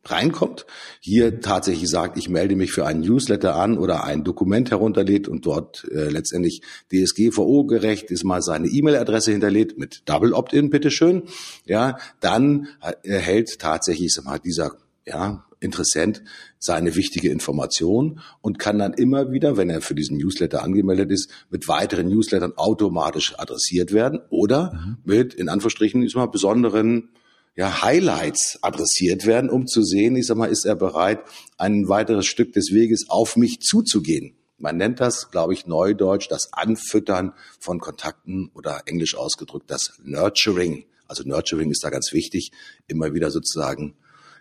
reinkommt, 0.05 0.67
hier 1.01 1.41
tatsächlich 1.41 1.89
sagt, 1.89 2.17
ich 2.17 2.29
melde 2.29 2.57
mich 2.57 2.73
für 2.73 2.87
einen 2.87 3.01
Newsletter 3.01 3.57
an 3.57 3.79
oder 3.79 4.05
ein 4.05 4.25
Dokument 4.25 4.71
herunterlädt 4.71 5.29
und 5.29 5.47
dort 5.47 5.87
äh, 5.91 6.09
letztendlich 6.09 6.63
DSGVO 6.93 7.65
gerecht 7.65 8.11
ist 8.11 8.25
mal 8.25 8.43
seine 8.43 8.69
E-Mail-Adresse 8.69 9.33
hinterlädt 9.33 9.79
mit 9.79 10.03
Double 10.07 10.33
Opt-in, 10.33 10.71
bitteschön, 10.71 11.25
ja, 11.67 11.99
dann 12.21 12.69
erhält 13.03 13.59
tatsächlich 13.59 14.13
sag 14.13 14.25
mal, 14.25 14.39
dieser 14.39 14.77
ja, 15.07 15.45
Interessent 15.61 16.23
seine 16.59 16.97
wichtige 16.97 17.31
Information 17.31 18.21
und 18.41 18.59
kann 18.59 18.79
dann 18.79 18.95
immer 18.95 19.31
wieder, 19.31 19.59
wenn 19.59 19.69
er 19.69 19.83
für 19.83 19.95
diesen 19.95 20.17
Newsletter 20.17 20.63
angemeldet 20.63 21.11
ist, 21.11 21.31
mit 21.51 21.69
weiteren 21.69 22.09
Newslettern 22.09 22.55
automatisch 22.57 23.39
adressiert 23.39 23.93
werden 23.93 24.21
oder 24.31 24.73
mhm. 24.73 24.97
mit, 25.05 25.35
in 25.35 25.51
Anführungsstrichen, 25.51 26.03
ich 26.03 26.13
sag 26.13 26.21
mal, 26.21 26.27
besonderen 26.27 27.11
ja, 27.57 27.83
Highlights 27.83 28.59
adressiert 28.63 29.27
werden, 29.27 29.51
um 29.51 29.67
zu 29.67 29.83
sehen, 29.83 30.17
ich 30.17 30.27
sag 30.27 30.37
mal, 30.37 30.51
ist 30.51 30.65
er 30.65 30.77
bereit, 30.77 31.21
ein 31.59 31.89
weiteres 31.89 32.27
Stück 32.27 32.53
des 32.53 32.73
Weges 32.73 33.07
auf 33.09 33.37
mich 33.37 33.61
zuzugehen. 33.61 34.37
Man 34.57 34.77
nennt 34.77 35.01
das, 35.01 35.31
glaube 35.31 35.55
ich, 35.55 35.67
neudeutsch 35.67 36.29
das 36.31 36.53
Anfüttern 36.53 37.33
von 37.59 37.81
Kontakten 37.81 38.51
oder 38.55 38.83
englisch 38.87 39.15
ausgedrückt 39.15 39.71
das 39.71 39.95
Nurturing. 40.03 40.85
Also 41.07 41.25
Nurturing 41.25 41.71
ist 41.71 41.83
da 41.83 41.91
ganz 41.91 42.13
wichtig, 42.13 42.53
immer 42.87 43.15
wieder 43.15 43.31
sozusagen 43.31 43.97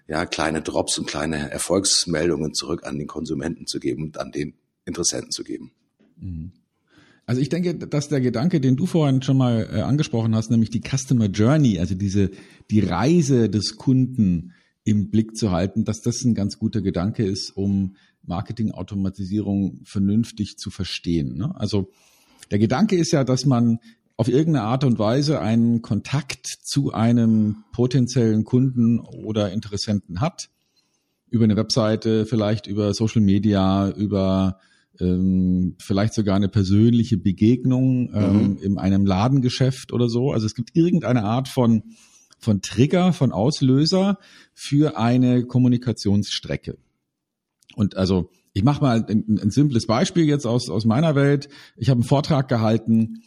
ja, 0.08 0.26
kleine 0.26 0.62
Drops 0.62 0.98
und 0.98 1.08
kleine 1.08 1.52
Erfolgsmeldungen 1.52 2.54
zurück 2.54 2.86
an 2.86 2.98
den 2.98 3.08
Konsumenten 3.08 3.66
zu 3.66 3.80
geben 3.80 4.04
und 4.04 4.18
an 4.18 4.32
den 4.32 4.56
Interessenten 4.86 5.32
zu 5.32 5.44
geben. 5.44 5.72
Mhm. 6.18 6.52
Also 7.30 7.42
ich 7.42 7.50
denke, 7.50 7.76
dass 7.76 8.10
der 8.10 8.22
Gedanke, 8.22 8.60
den 8.60 8.76
du 8.76 8.88
vorhin 8.88 9.22
schon 9.22 9.38
mal 9.38 9.70
äh, 9.72 9.82
angesprochen 9.82 10.34
hast, 10.34 10.50
nämlich 10.50 10.72
die 10.72 10.82
Customer 10.82 11.28
Journey, 11.28 11.78
also 11.78 11.94
diese 11.94 12.32
die 12.72 12.80
Reise 12.80 13.52
des 13.52 13.76
Kunden 13.76 14.54
im 14.84 15.12
Blick 15.12 15.38
zu 15.38 15.52
halten, 15.52 15.86
dass 15.86 16.02
das 16.02 16.24
ein 16.24 16.34
ganz 16.34 16.58
guter 16.58 16.82
Gedanke 16.82 17.24
ist, 17.24 17.52
um 17.56 17.98
Marketingautomatisierung 18.24 19.82
vernünftig 19.84 20.58
zu 20.58 20.72
verstehen. 20.72 21.38
Ne? 21.38 21.52
Also 21.54 21.92
der 22.50 22.58
Gedanke 22.58 22.96
ist 22.96 23.12
ja, 23.12 23.24
dass 23.24 23.46
man 23.46 23.78
auf 24.18 24.28
irgendeine 24.28 24.66
Art 24.66 24.84
und 24.84 24.98
Weise 24.98 25.40
einen 25.40 25.84
Kontakt 25.84 26.48
zu 26.48 26.94
einem 26.94 27.58
potenziellen 27.74 28.44
Kunden 28.44 28.98
oder 28.98 29.52
Interessenten 29.52 30.20
hat. 30.20 30.50
Über 31.30 31.44
eine 31.44 31.58
Webseite, 31.58 32.26
vielleicht 32.26 32.66
über 32.66 32.92
Social 32.96 33.22
Media, 33.22 33.88
über 33.92 34.58
ähm, 35.00 35.76
vielleicht 35.80 36.14
sogar 36.14 36.36
eine 36.36 36.50
persönliche 36.50 37.18
Begegnung 37.18 38.12
ähm, 38.14 38.34
mhm. 38.34 38.58
in 38.62 38.78
einem 38.78 39.06
Ladengeschäft 39.06 39.94
oder 39.94 40.10
so. 40.10 40.32
Also 40.32 40.46
es 40.46 40.56
gibt 40.56 40.76
irgendeine 40.76 41.24
Art 41.24 41.48
von, 41.48 41.84
von 42.40 42.62
Trigger, 42.62 43.14
von 43.14 43.32
Auslöser 43.32 44.18
für 44.54 44.98
eine 44.98 45.46
Kommunikationsstrecke. 45.46 46.78
Und 47.76 47.96
also 47.96 48.30
ich 48.54 48.64
mache 48.64 48.82
mal 48.82 49.06
ein, 49.08 49.40
ein, 49.42 49.52
simples 49.52 49.88
Beispiel 49.88 50.26
jetzt 50.26 50.46
aus, 50.46 50.70
aus 50.70 50.86
meiner 50.86 51.16
Welt. 51.16 51.50
Ich 51.78 51.90
habe 51.90 52.00
einen 52.00 52.08
Vortrag 52.08 52.48
gehalten 52.48 53.22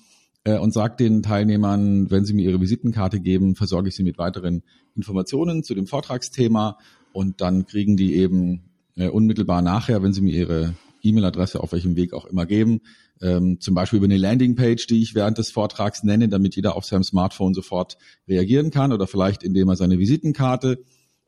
äh, 0.44 0.58
und 0.58 0.74
sage 0.74 0.96
den 0.96 1.22
Teilnehmern, 1.22 2.10
wenn 2.10 2.24
sie 2.24 2.34
mir 2.34 2.50
ihre 2.50 2.60
Visitenkarte 2.60 3.20
geben, 3.20 3.54
versorge 3.54 3.88
ich 3.88 3.94
sie 3.94 4.02
mit 4.02 4.18
weiteren 4.18 4.62
Informationen 4.94 5.62
zu 5.62 5.74
dem 5.74 5.86
Vortragsthema 5.86 6.78
und 7.12 7.40
dann 7.40 7.66
kriegen 7.66 7.96
die 7.96 8.14
eben 8.14 8.64
äh, 8.96 9.08
unmittelbar 9.08 9.62
nachher, 9.62 10.02
wenn 10.02 10.12
sie 10.12 10.22
mir 10.22 10.34
ihre 10.34 10.74
E-Mail-Adresse 11.02 11.60
auf 11.60 11.72
welchem 11.72 11.96
Weg 11.96 12.12
auch 12.12 12.24
immer 12.24 12.46
geben. 12.46 12.80
Ähm, 13.20 13.60
zum 13.60 13.74
Beispiel 13.74 13.98
über 13.98 14.06
eine 14.06 14.16
Landingpage, 14.16 14.86
die 14.86 15.02
ich 15.02 15.14
während 15.14 15.38
des 15.38 15.50
Vortrags 15.50 16.02
nenne, 16.02 16.28
damit 16.28 16.56
jeder 16.56 16.76
auf 16.76 16.84
seinem 16.84 17.04
Smartphone 17.04 17.54
sofort 17.54 17.98
reagieren 18.28 18.70
kann 18.70 18.92
oder 18.92 19.06
vielleicht 19.06 19.42
indem 19.42 19.68
er 19.68 19.76
seine 19.76 19.98
Visitenkarte 19.98 20.82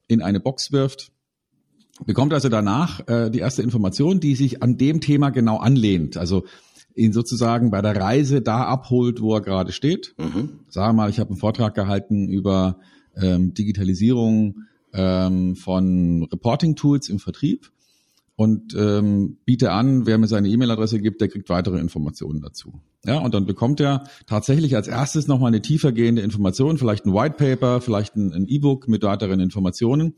in 0.09 0.23
eine 0.23 0.41
Box 0.41 0.73
wirft. 0.73 1.11
Bekommt 2.07 2.33
also 2.33 2.49
danach 2.49 3.07
äh, 3.09 3.31
die 3.31 3.39
erste 3.39 3.63
Information, 3.63 4.19
die 4.19 4.35
sich 4.35 4.63
an 4.63 4.77
dem 4.77 5.01
Thema 5.01 5.31
genau 5.31 5.59
anlehnt. 5.59 6.17
Also 6.17 6.45
ihn 6.97 7.13
sozusagen 7.13 7.71
bei 7.71 7.83
der 7.83 7.97
Reise 7.97 8.41
da 8.41 8.65
abholt, 8.65 9.21
wo 9.21 9.35
er 9.35 9.41
gerade 9.41 9.73
steht. 9.73 10.15
Mhm. 10.19 10.61
Sag 10.69 10.95
mal, 10.95 11.11
ich 11.11 11.21
habe 11.21 11.31
einen 11.31 11.39
Vortrag 11.39 11.75
gehalten 11.75 12.29
über 12.29 12.79
ähm, 13.17 13.55
Digitalisierung 13.55 14.65
ähm, 14.93 15.57
von 15.57 16.25
Reporting-Tools 16.31 17.09
im 17.09 17.19
Vertrieb 17.19 17.71
und 18.37 18.75
ähm, 18.75 19.39
biete 19.45 19.71
an, 19.71 20.07
wer 20.07 20.19
mir 20.19 20.27
seine 20.27 20.49
E-Mail-Adresse 20.49 21.01
gibt, 21.01 21.21
der 21.21 21.29
kriegt 21.29 21.49
weitere 21.49 21.79
Informationen 21.79 22.41
dazu. 22.41 22.81
Ja, 23.07 23.19
und 23.19 23.35
dann 23.35 23.47
bekommt 23.47 23.81
er 23.81 24.05
tatsächlich 24.27 24.75
als 24.75 24.89
erstes 24.89 25.29
nochmal 25.29 25.49
eine 25.49 25.63
tiefergehende 25.63 26.23
Information, 26.23 26.79
vielleicht 26.79 27.07
ein 27.07 27.13
White 27.13 27.37
Paper, 27.37 27.81
vielleicht 27.81 28.17
ein 28.17 28.47
E-Book 28.49 28.89
mit 28.89 29.03
weiteren 29.03 29.41
Informationen. 29.41 30.15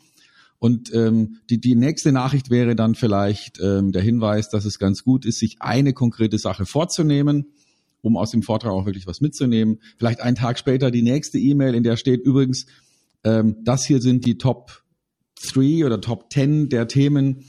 Und 0.59 0.95
ähm, 0.95 1.37
die, 1.51 1.61
die 1.61 1.75
nächste 1.75 2.13
Nachricht 2.13 2.49
wäre 2.49 2.75
dann 2.75 2.95
vielleicht 2.95 3.61
ähm, 3.61 3.93
der 3.93 4.03
Hinweis, 4.03 4.49
dass 4.49 4.65
es 4.65 4.79
ganz 4.79 5.05
gut 5.05 5.27
ist, 5.27 5.39
sich 5.39 5.57
eine 5.61 5.93
konkrete 5.93 6.39
Sache 6.39 6.65
vorzunehmen, 6.65 7.53
um 8.01 8.17
aus 8.17 8.31
dem 8.31 8.43
Vortrag 8.43 8.73
auch 8.73 8.87
wirklich 8.87 9.07
was 9.07 9.21
mitzunehmen. 9.21 9.81
Vielleicht 9.99 10.21
einen 10.21 10.37
Tag 10.37 10.59
später 10.59 10.91
die 10.91 11.03
nächste 11.03 11.39
E-Mail, 11.39 11.75
in 11.75 11.83
der 11.83 11.97
steht 11.97 12.23
übrigens, 12.23 12.67
ähm, 13.25 13.57
das 13.65 13.85
hier 13.85 14.01
sind 14.01 14.25
die 14.25 14.39
Top 14.39 14.83
3 15.53 15.85
oder 15.85 16.01
Top 16.01 16.33
10 16.33 16.71
der 16.71 16.89
Themen, 16.89 17.45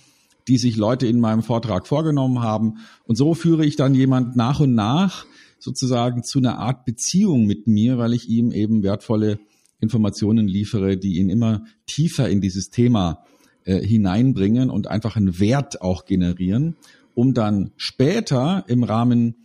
die 0.47 0.57
sich 0.57 0.77
Leute 0.77 1.07
in 1.07 1.19
meinem 1.19 1.43
Vortrag 1.43 1.87
vorgenommen 1.87 2.41
haben. 2.41 2.77
Und 3.05 3.15
so 3.15 3.33
führe 3.33 3.65
ich 3.65 3.75
dann 3.75 3.93
jemand 3.93 4.35
nach 4.35 4.59
und 4.59 4.73
nach 4.73 5.25
sozusagen 5.59 6.23
zu 6.23 6.39
einer 6.39 6.59
Art 6.59 6.85
Beziehung 6.85 7.45
mit 7.45 7.67
mir, 7.67 7.97
weil 7.97 8.13
ich 8.13 8.29
ihm 8.29 8.51
eben 8.51 8.83
wertvolle 8.83 9.39
Informationen 9.79 10.47
liefere, 10.47 10.97
die 10.97 11.17
ihn 11.17 11.29
immer 11.29 11.63
tiefer 11.85 12.29
in 12.29 12.41
dieses 12.41 12.69
Thema 12.69 13.23
äh, 13.65 13.79
hineinbringen 13.79 14.69
und 14.69 14.87
einfach 14.87 15.15
einen 15.15 15.39
Wert 15.39 15.81
auch 15.81 16.05
generieren, 16.05 16.75
um 17.13 17.33
dann 17.33 17.71
später 17.75 18.63
im 18.67 18.83
Rahmen 18.83 19.35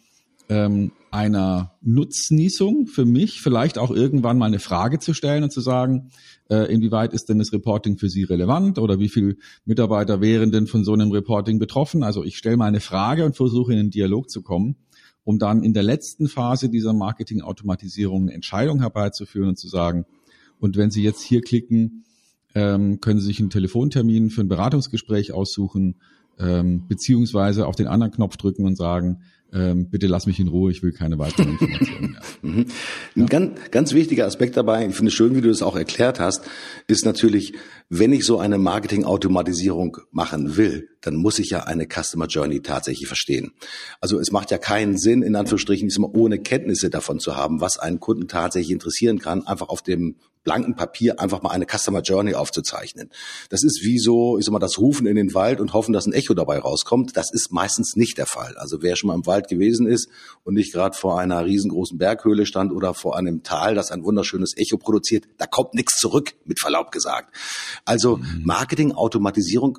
ähm, 0.49 0.93
einer 1.13 1.75
Nutznießung 1.83 2.87
für 2.87 3.05
mich, 3.05 3.43
vielleicht 3.43 3.77
auch 3.77 3.91
irgendwann 3.91 4.39
mal 4.39 4.47
eine 4.47 4.59
Frage 4.59 4.99
zu 4.99 5.13
stellen 5.13 5.45
und 5.45 5.53
zu 5.53 5.61
sagen, 5.61 6.11
äh, 6.49 6.73
inwieweit 6.73 7.13
ist 7.13 7.29
denn 7.29 7.39
das 7.39 7.53
Reporting 7.53 7.99
für 7.99 8.09
Sie 8.09 8.25
relevant 8.25 8.79
oder 8.79 8.99
wie 8.99 9.11
viele 9.11 9.37
Mitarbeiter 9.67 10.23
wären 10.23 10.53
denn 10.53 10.67
von 10.67 10.85
so 10.85 10.95
einem 10.95 11.13
Reporting 11.13 11.59
betroffen? 11.59 12.03
Also 12.03 12.25
ich 12.25 12.39
stelle 12.39 12.57
mal 12.57 12.67
eine 12.67 12.81
Frage 12.81 13.27
und 13.27 13.37
versuche 13.37 13.75
in 13.75 13.79
einen 13.79 13.91
Dialog 13.91 14.31
zu 14.31 14.41
kommen, 14.41 14.77
um 15.23 15.39
dann 15.39 15.63
in 15.63 15.75
der 15.75 15.83
letzten 15.83 16.29
Phase 16.29 16.71
dieser 16.71 16.95
Marketing-Automatisierung 16.95 18.23
eine 18.23 18.33
Entscheidung 18.33 18.81
herbeizuführen 18.81 19.51
und 19.51 19.59
zu 19.59 19.69
sagen, 19.69 20.07
und 20.61 20.79
wenn 20.79 20.91
Sie 20.91 21.03
jetzt 21.03 21.23
hier 21.23 21.43
klicken, 21.43 22.05
ähm, 22.55 23.01
können 23.01 23.21
Sie 23.21 23.27
sich 23.27 23.41
einen 23.41 23.51
Telefontermin 23.51 24.31
für 24.31 24.41
ein 24.41 24.49
Beratungsgespräch 24.49 25.33
aussuchen, 25.33 25.97
ähm, 26.39 26.87
beziehungsweise 26.89 27.67
auf 27.67 27.77
den 27.77 27.87
anderen 27.87 28.13
Knopf 28.13 28.39
drücken 28.39 28.65
und 28.65 28.77
sagen, 28.77 29.23
ähm, 29.53 29.89
bitte 29.91 30.07
lass 30.07 30.27
mich 30.27 30.41
in 30.41 30.49
Ruhe, 30.49 30.71
ich 30.71 30.83
will 30.83 30.93
keine 30.93 31.19
weiteren 31.19 31.51
Informationen 31.61 32.13
mehr. 32.13 32.23
Mhm. 32.43 32.67
Ein 33.17 33.27
ganz, 33.27 33.61
ganz 33.71 33.93
wichtiger 33.93 34.27
Aspekt 34.27 34.57
dabei, 34.57 34.87
ich 34.87 34.95
finde 34.95 35.09
es 35.09 35.15
schön, 35.15 35.35
wie 35.37 35.41
du 35.41 35.49
das 35.49 35.63
auch 35.63 35.77
erklärt 35.77 36.21
hast, 36.21 36.45
ist 36.87 37.05
natürlich, 37.05 37.53
wenn 37.89 38.13
ich 38.13 38.25
so 38.25 38.39
eine 38.39 38.59
Marketing-Automatisierung 38.59 39.99
machen 40.11 40.57
will, 40.57 40.89
dann 41.03 41.17
muss 41.17 41.39
ich 41.39 41.51
ja 41.51 41.65
eine 41.65 41.87
Customer 41.87 42.27
Journey 42.27 42.61
tatsächlich 42.61 43.07
verstehen. 43.07 43.53
Also 44.01 44.19
es 44.19 44.33
macht 44.33 44.51
ja 44.51 44.59
keinen 44.59 44.97
Sinn, 44.97 45.23
in 45.23 45.37
Anführungsstrichen, 45.37 45.91
ohne 46.15 46.39
Kenntnisse 46.39 46.89
davon 46.89 47.21
zu 47.21 47.37
haben, 47.37 47.61
was 47.61 47.79
einen 47.79 48.01
Kunden 48.01 48.29
tatsächlich 48.29 48.73
interessieren 48.73 49.19
kann, 49.19 49.47
einfach 49.47 49.69
auf 49.69 49.83
dem 49.83 50.17
blanken 50.45 50.75
Papier 50.75 51.21
einfach 51.21 51.43
mal 51.43 51.51
eine 51.51 51.67
Customer 51.67 52.01
Journey 52.01 52.35
aufzuzeichnen. 52.35 53.11
Das 53.49 53.63
ist 53.63 53.83
wie 53.83 53.99
so, 53.99 54.39
ich 54.39 54.45
sag 54.45 54.53
mal, 54.53 54.59
das 54.59 54.79
Rufen 54.79 55.07
in 55.07 55.17
den 55.17 55.35
Wald 55.35 55.61
und 55.61 55.73
hoffen, 55.73 55.93
dass 55.93 56.07
ein 56.07 56.13
Echo 56.13 56.35
dabei 56.35 56.59
rauskommt. 56.59 57.17
Das 57.17 57.33
ist 57.33 57.53
meistens 57.53 57.97
nicht 57.97 58.19
der 58.19 58.27
Fall. 58.27 58.57
Also 58.57 58.83
wer 58.83 58.97
schon 58.97 59.09
mal 59.09 59.15
im 59.15 59.27
Wald 59.27 59.49
gewesen 59.49 59.87
ist 59.87 60.09
und 60.45 60.55
nicht 60.55 60.73
gerade 60.73 60.97
vor 60.97 61.19
einer 61.19 61.45
riesengroßen 61.45 61.99
Berghöhle 61.99 62.47
stand 62.47 62.73
oder 62.73 62.95
vor 62.95 63.17
einem 63.17 63.43
Tal, 63.43 63.75
das 63.75 63.91
ein 63.91 64.05
wunderschönes 64.05 64.57
Echo 64.57 64.79
produziert, 64.79 65.27
da 65.39 65.47
kommt 65.47 65.75
nichts 65.75 65.99
zurück, 65.99 66.35
mit 66.45 66.61
Verlaub 66.61 66.91
gesagt. 66.91 67.35
Also 67.85 68.17
mhm. 68.17 68.43
Marketing-Automatisierung 68.45 69.79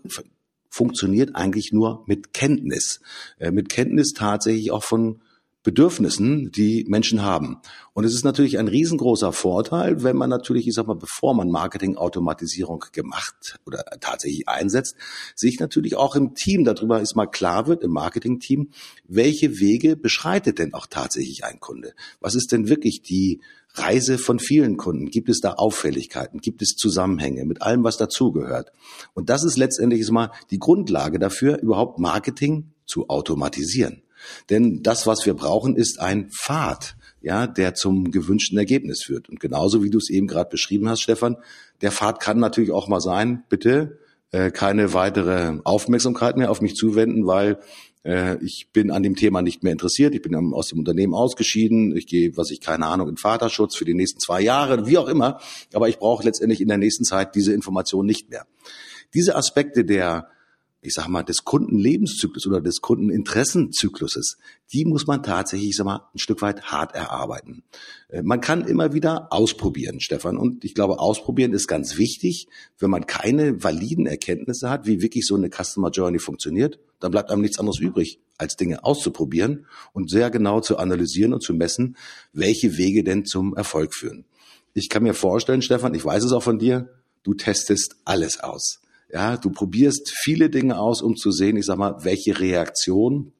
funktioniert 0.69 1.35
eigentlich 1.35 1.71
nur 1.71 2.03
mit 2.07 2.33
Kenntnis. 2.33 3.01
Äh, 3.37 3.51
mit 3.51 3.69
Kenntnis 3.69 4.13
tatsächlich 4.13 4.71
auch 4.71 4.83
von 4.83 5.21
Bedürfnissen, 5.63 6.51
die 6.51 6.85
Menschen 6.87 7.23
haben. 7.23 7.61
Und 7.93 8.03
es 8.03 8.13
ist 8.13 8.25
natürlich 8.25 8.59
ein 8.59 8.67
riesengroßer 8.67 9.31
Vorteil, 9.31 10.03
wenn 10.03 10.17
man 10.17 10.29
natürlich, 10.29 10.67
ich 10.67 10.73
sag 10.73 10.87
mal, 10.87 10.95
bevor 10.95 11.33
man 11.33 11.49
Marketing-Automatisierung 11.49 12.83
gemacht 12.91 13.59
oder 13.65 13.85
tatsächlich 14.01 14.49
einsetzt, 14.49 14.95
sich 15.35 15.59
natürlich 15.59 15.95
auch 15.95 16.15
im 16.15 16.35
Team 16.35 16.65
darüber 16.65 16.99
ist 16.99 17.15
mal 17.15 17.27
klar 17.27 17.65
wird, 17.67 17.81
im 17.83 17.91
Marketing-Team, 17.91 18.71
welche 19.07 19.59
Wege 19.59 19.95
beschreitet 19.95 20.59
denn 20.59 20.73
auch 20.73 20.85
tatsächlich 20.85 21.45
ein 21.45 21.59
Kunde? 21.61 21.93
Was 22.19 22.35
ist 22.35 22.51
denn 22.51 22.67
wirklich 22.67 23.01
die 23.01 23.41
Reise 23.75 24.17
von 24.17 24.39
vielen 24.39 24.77
Kunden? 24.77 25.09
Gibt 25.09 25.29
es 25.29 25.39
da 25.39 25.53
Auffälligkeiten? 25.53 26.41
Gibt 26.41 26.61
es 26.61 26.75
Zusammenhänge 26.75 27.45
mit 27.45 27.61
allem, 27.61 27.83
was 27.83 27.97
dazugehört? 27.97 28.71
Und 29.13 29.29
das 29.29 29.43
ist 29.43 29.57
letztendlich 29.57 30.09
mal 30.11 30.31
die 30.51 30.59
Grundlage 30.59 31.19
dafür, 31.19 31.59
überhaupt 31.59 31.99
Marketing 31.99 32.73
zu 32.85 33.09
automatisieren. 33.09 34.02
Denn 34.49 34.83
das, 34.83 35.07
was 35.07 35.25
wir 35.25 35.33
brauchen, 35.33 35.75
ist 35.75 35.99
ein 35.99 36.29
Pfad, 36.29 36.95
ja, 37.21 37.47
der 37.47 37.73
zum 37.73 38.11
gewünschten 38.11 38.57
Ergebnis 38.57 39.03
führt. 39.03 39.29
Und 39.29 39.39
genauso 39.39 39.83
wie 39.83 39.89
du 39.89 39.97
es 39.97 40.09
eben 40.09 40.27
gerade 40.27 40.49
beschrieben 40.49 40.89
hast, 40.89 41.01
Stefan, 41.01 41.37
der 41.81 41.91
Pfad 41.91 42.19
kann 42.19 42.39
natürlich 42.39 42.71
auch 42.71 42.87
mal 42.87 43.01
sein, 43.01 43.43
bitte 43.49 43.99
äh, 44.31 44.51
keine 44.51 44.93
weitere 44.93 45.59
Aufmerksamkeit 45.63 46.37
mehr 46.37 46.51
auf 46.51 46.61
mich 46.61 46.75
zuwenden, 46.75 47.27
weil 47.27 47.59
äh, 48.03 48.43
ich 48.43 48.69
bin 48.73 48.91
an 48.91 49.03
dem 49.03 49.15
Thema 49.15 49.41
nicht 49.41 49.63
mehr 49.63 49.71
interessiert, 49.71 50.13
ich 50.13 50.21
bin 50.21 50.35
aus 50.53 50.67
dem 50.67 50.79
Unternehmen 50.79 51.13
ausgeschieden, 51.13 51.95
ich 51.95 52.07
gehe, 52.07 52.35
was 52.35 52.51
ich 52.51 52.59
keine 52.59 52.87
Ahnung, 52.87 53.09
in 53.09 53.17
Vaterschutz 53.17 53.75
für 53.75 53.85
die 53.85 53.93
nächsten 53.93 54.19
zwei 54.19 54.41
Jahre, 54.41 54.87
wie 54.87 54.97
auch 54.97 55.07
immer, 55.07 55.39
aber 55.73 55.87
ich 55.87 55.99
brauche 55.99 56.23
letztendlich 56.23 56.61
in 56.61 56.67
der 56.67 56.77
nächsten 56.77 57.05
Zeit 57.05 57.35
diese 57.35 57.53
Information 57.53 58.05
nicht 58.05 58.29
mehr. 58.29 58.45
Diese 59.13 59.35
Aspekte 59.35 59.85
der 59.85 60.27
ich 60.83 60.93
sag 60.93 61.07
mal, 61.07 61.23
des 61.23 61.45
Kundenlebenszyklus 61.45 62.45
oder 62.45 62.61
des 62.61 62.81
Kundeninteressenzykluses, 62.81 64.37
die 64.71 64.85
muss 64.85 65.07
man 65.07 65.23
tatsächlich, 65.23 65.69
ich 65.69 65.75
sag 65.77 65.85
mal, 65.85 66.07
ein 66.13 66.19
Stück 66.19 66.41
weit 66.41 66.63
hart 66.63 66.93
erarbeiten. 66.93 67.63
Äh, 68.09 68.21
man 68.21 68.41
kann 68.41 68.67
immer 68.67 68.93
wieder 68.93 69.31
ausprobieren, 69.31 70.01
Stefan. 70.01 70.37
Und 70.37 70.65
ich 70.65 70.75
glaube, 70.75 70.99
ausprobieren 70.99 71.53
ist 71.53 71.67
ganz 71.67 71.97
wichtig. 71.97 72.47
Wenn 72.77 72.89
man 72.89 73.07
keine 73.07 73.63
validen 73.63 74.05
Erkenntnisse 74.05 74.69
hat, 74.69 74.85
wie 74.85 75.01
wirklich 75.01 75.25
so 75.25 75.35
eine 75.35 75.49
Customer 75.49 75.89
Journey 75.89 76.19
funktioniert, 76.19 76.79
dann 76.99 77.11
bleibt 77.11 77.31
einem 77.31 77.41
nichts 77.41 77.59
anderes 77.59 77.79
übrig, 77.79 78.19
als 78.37 78.55
Dinge 78.55 78.83
auszuprobieren 78.83 79.65
und 79.93 80.09
sehr 80.09 80.29
genau 80.29 80.59
zu 80.59 80.77
analysieren 80.77 81.33
und 81.33 81.41
zu 81.41 81.53
messen, 81.53 81.95
welche 82.33 82.77
Wege 82.77 83.03
denn 83.03 83.25
zum 83.25 83.55
Erfolg 83.55 83.93
führen. 83.93 84.25
Ich 84.73 84.89
kann 84.89 85.03
mir 85.03 85.13
vorstellen, 85.13 85.61
Stefan, 85.61 85.93
ich 85.93 86.03
weiß 86.03 86.23
es 86.23 86.31
auch 86.31 86.43
von 86.43 86.59
dir, 86.59 86.89
du 87.23 87.33
testest 87.33 87.95
alles 88.05 88.39
aus. 88.39 88.82
Ja, 89.13 89.37
du 89.37 89.51
probierst 89.51 90.11
viele 90.11 90.49
Dinge 90.49 90.79
aus, 90.79 91.03
um 91.03 91.15
zu 91.15 91.31
sehen, 91.31 91.55
ich 91.55 91.65
sag 91.65 91.77
mal, 91.77 92.03
welche 92.03 92.39
Reaktion 92.39 93.31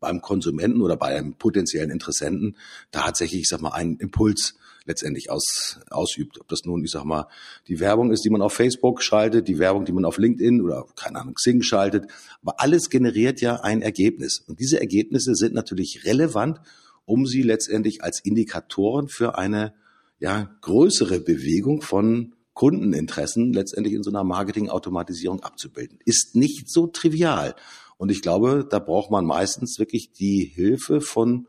beim 0.00 0.22
Konsumenten 0.22 0.80
oder 0.80 0.96
bei 0.96 1.08
einem 1.08 1.34
potenziellen 1.34 1.90
Interessenten 1.90 2.56
tatsächlich, 2.92 3.42
ich 3.42 3.48
sag 3.48 3.60
mal, 3.60 3.72
einen 3.72 3.98
Impuls 3.98 4.54
letztendlich 4.86 5.30
aus, 5.30 5.80
ausübt. 5.90 6.40
Ob 6.40 6.48
das 6.48 6.64
nun, 6.64 6.82
ich 6.82 6.90
sag 6.90 7.04
mal, 7.04 7.28
die 7.68 7.78
Werbung 7.78 8.10
ist, 8.10 8.24
die 8.24 8.30
man 8.30 8.40
auf 8.40 8.54
Facebook 8.54 9.02
schaltet, 9.02 9.48
die 9.48 9.58
Werbung, 9.58 9.84
die 9.84 9.92
man 9.92 10.06
auf 10.06 10.16
LinkedIn 10.16 10.62
oder, 10.62 10.86
keine 10.96 11.20
Ahnung, 11.20 11.34
Xing 11.34 11.62
schaltet. 11.62 12.06
Aber 12.40 12.58
alles 12.58 12.88
generiert 12.88 13.42
ja 13.42 13.56
ein 13.56 13.82
Ergebnis. 13.82 14.42
Und 14.48 14.60
diese 14.60 14.80
Ergebnisse 14.80 15.34
sind 15.34 15.52
natürlich 15.52 16.06
relevant, 16.06 16.58
um 17.04 17.26
sie 17.26 17.42
letztendlich 17.42 18.02
als 18.02 18.20
Indikatoren 18.24 19.08
für 19.08 19.36
eine, 19.36 19.74
ja, 20.20 20.56
größere 20.62 21.20
Bewegung 21.20 21.82
von 21.82 22.32
Kundeninteressen 22.54 23.52
letztendlich 23.52 23.94
in 23.94 24.02
so 24.02 24.10
einer 24.10 24.24
Marketing-Automatisierung 24.24 25.40
abzubilden. 25.40 25.98
Ist 26.04 26.36
nicht 26.36 26.70
so 26.70 26.86
trivial. 26.86 27.54
Und 27.96 28.10
ich 28.10 28.22
glaube, 28.22 28.66
da 28.68 28.78
braucht 28.78 29.10
man 29.10 29.24
meistens 29.24 29.78
wirklich 29.78 30.12
die 30.12 30.44
Hilfe 30.44 31.00
von 31.00 31.46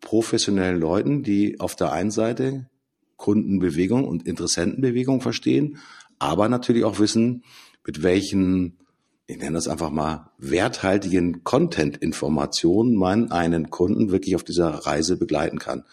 professionellen 0.00 0.80
Leuten, 0.80 1.22
die 1.22 1.60
auf 1.60 1.76
der 1.76 1.92
einen 1.92 2.10
Seite 2.10 2.70
Kundenbewegung 3.16 4.06
und 4.08 4.26
Interessentenbewegung 4.26 5.20
verstehen, 5.20 5.78
aber 6.18 6.48
natürlich 6.48 6.84
auch 6.84 6.98
wissen, 6.98 7.44
mit 7.84 8.02
welchen, 8.02 8.78
ich 9.26 9.36
nenne 9.38 9.54
das 9.54 9.68
einfach 9.68 9.90
mal, 9.90 10.30
werthaltigen 10.38 11.44
Content-Informationen 11.44 12.96
man 12.96 13.30
einen 13.30 13.70
Kunden 13.70 14.10
wirklich 14.10 14.36
auf 14.36 14.44
dieser 14.44 14.70
Reise 14.70 15.16
begleiten 15.16 15.58
kann. 15.58 15.84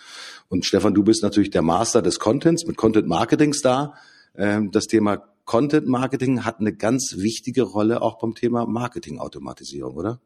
Und 0.48 0.66
Stefan, 0.66 0.94
du 0.94 1.04
bist 1.04 1.22
natürlich 1.22 1.50
der 1.50 1.62
Master 1.62 2.02
des 2.02 2.20
Contents 2.20 2.66
mit 2.66 2.78
Content 2.78 3.08
Marketings 3.08 3.62
da. 3.62 3.94
Ähm, 4.38 4.72
das 4.72 4.88
Thema 4.88 5.24
Content 5.46 5.88
Marketing 5.88 6.46
hat 6.46 6.60
eine 6.60 6.74
ganz 6.74 7.16
wichtige 7.18 7.64
Rolle 7.64 8.02
auch 8.02 8.20
beim 8.20 8.36
Thema 8.36 8.66
Marketing-Automatisierung, 8.66 9.96
oder? 9.96 10.22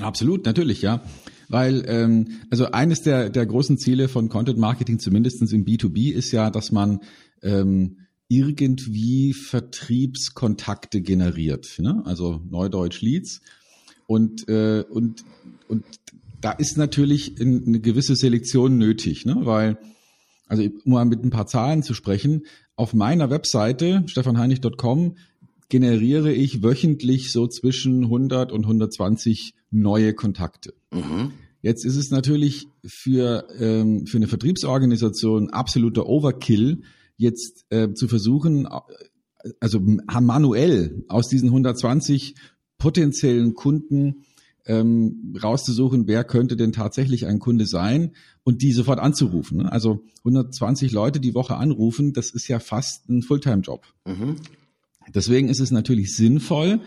Absolut, 0.00 0.44
natürlich, 0.44 0.82
ja. 0.82 1.02
Weil, 1.48 1.84
ähm, 1.86 2.28
also 2.50 2.66
eines 2.66 3.02
der, 3.02 3.30
der 3.30 3.46
großen 3.46 3.78
Ziele 3.78 4.08
von 4.08 4.28
Content 4.28 4.58
Marketing, 4.58 4.98
zumindestens 4.98 5.52
im 5.52 5.64
B2B, 5.64 6.12
ist 6.12 6.30
ja, 6.30 6.50
dass 6.50 6.70
man 6.70 7.00
ähm, 7.42 7.96
irgendwie 8.28 9.32
Vertriebskontakte 9.32 11.00
generiert. 11.00 11.78
Ne? 11.78 12.02
Also 12.04 12.42
Neudeutsch 12.48 13.00
Leads. 13.00 13.40
Und, 14.06 14.48
äh, 14.48 14.84
und, 14.88 15.24
und 15.68 15.84
da 16.40 16.52
ist 16.52 16.76
natürlich 16.76 17.40
eine 17.40 17.80
gewisse 17.80 18.14
Selektion 18.14 18.78
nötig, 18.78 19.24
ne? 19.24 19.36
weil, 19.40 19.78
also 20.48 20.62
um 20.62 20.92
mal 20.92 21.04
mit 21.04 21.22
ein 21.24 21.30
paar 21.30 21.46
Zahlen 21.46 21.82
zu 21.82 21.94
sprechen, 21.94 22.42
auf 22.76 22.94
meiner 22.94 23.30
Webseite 23.30 24.04
stefanheinig.com 24.06 25.16
generiere 25.68 26.32
ich 26.32 26.62
wöchentlich 26.62 27.30
so 27.30 27.46
zwischen 27.46 28.04
100 28.04 28.52
und 28.52 28.64
120 28.64 29.54
neue 29.70 30.14
Kontakte. 30.14 30.74
Mhm. 30.92 31.32
Jetzt 31.60 31.84
ist 31.84 31.96
es 31.96 32.10
natürlich 32.10 32.68
für, 32.86 33.48
ähm, 33.58 34.06
für 34.06 34.16
eine 34.16 34.28
Vertriebsorganisation 34.28 35.50
absoluter 35.50 36.06
Overkill, 36.06 36.82
jetzt 37.16 37.66
äh, 37.70 37.92
zu 37.92 38.08
versuchen, 38.08 38.66
äh, 38.66 39.50
also 39.60 39.80
manuell 39.80 41.04
aus 41.08 41.28
diesen 41.28 41.48
120 41.48 42.34
potenziellen 42.78 43.54
Kunden 43.54 44.24
ähm, 44.68 45.34
rauszusuchen, 45.42 46.06
wer 46.06 46.22
könnte 46.24 46.56
denn 46.56 46.72
tatsächlich 46.72 47.26
ein 47.26 47.38
Kunde 47.38 47.66
sein 47.66 48.12
und 48.44 48.62
die 48.62 48.72
sofort 48.72 49.00
anzurufen. 49.00 49.58
Ne? 49.58 49.72
Also 49.72 50.04
120 50.18 50.92
Leute 50.92 51.20
die 51.20 51.34
Woche 51.34 51.56
anrufen, 51.56 52.12
das 52.12 52.30
ist 52.30 52.46
ja 52.48 52.60
fast 52.60 53.08
ein 53.08 53.22
Fulltime-Job. 53.22 53.84
Mhm. 54.06 54.36
Deswegen 55.14 55.48
ist 55.48 55.60
es 55.60 55.70
natürlich 55.70 56.14
sinnvoll, 56.14 56.80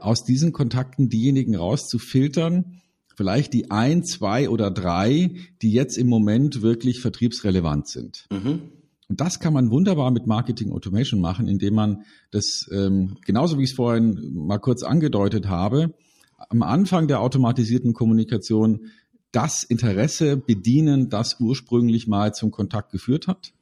aus 0.00 0.24
diesen 0.24 0.52
Kontakten 0.52 1.08
diejenigen 1.08 1.56
rauszufiltern, 1.56 2.80
vielleicht 3.16 3.54
die 3.54 3.70
ein, 3.70 4.04
zwei 4.04 4.48
oder 4.48 4.70
drei, 4.70 5.30
die 5.62 5.72
jetzt 5.72 5.96
im 5.96 6.08
Moment 6.08 6.60
wirklich 6.62 7.00
vertriebsrelevant 7.00 7.88
sind. 7.88 8.26
Mhm. 8.30 8.62
Und 9.08 9.20
das 9.20 9.40
kann 9.40 9.54
man 9.54 9.70
wunderbar 9.70 10.10
mit 10.10 10.26
Marketing 10.26 10.72
Automation 10.72 11.20
machen, 11.20 11.48
indem 11.48 11.74
man 11.74 12.02
das, 12.30 12.68
ähm, 12.72 13.16
genauso 13.24 13.58
wie 13.58 13.62
ich 13.62 13.70
es 13.70 13.76
vorhin 13.76 14.34
mal 14.34 14.58
kurz 14.58 14.82
angedeutet 14.82 15.48
habe, 15.48 15.94
am 16.38 16.62
Anfang 16.62 17.08
der 17.08 17.20
automatisierten 17.20 17.92
Kommunikation 17.92 18.86
das 19.32 19.62
Interesse 19.62 20.36
bedienen, 20.36 21.10
das 21.10 21.38
ursprünglich 21.40 22.06
mal 22.06 22.32
zum 22.34 22.50
Kontakt 22.50 22.92
geführt 22.92 23.26
hat. 23.26 23.52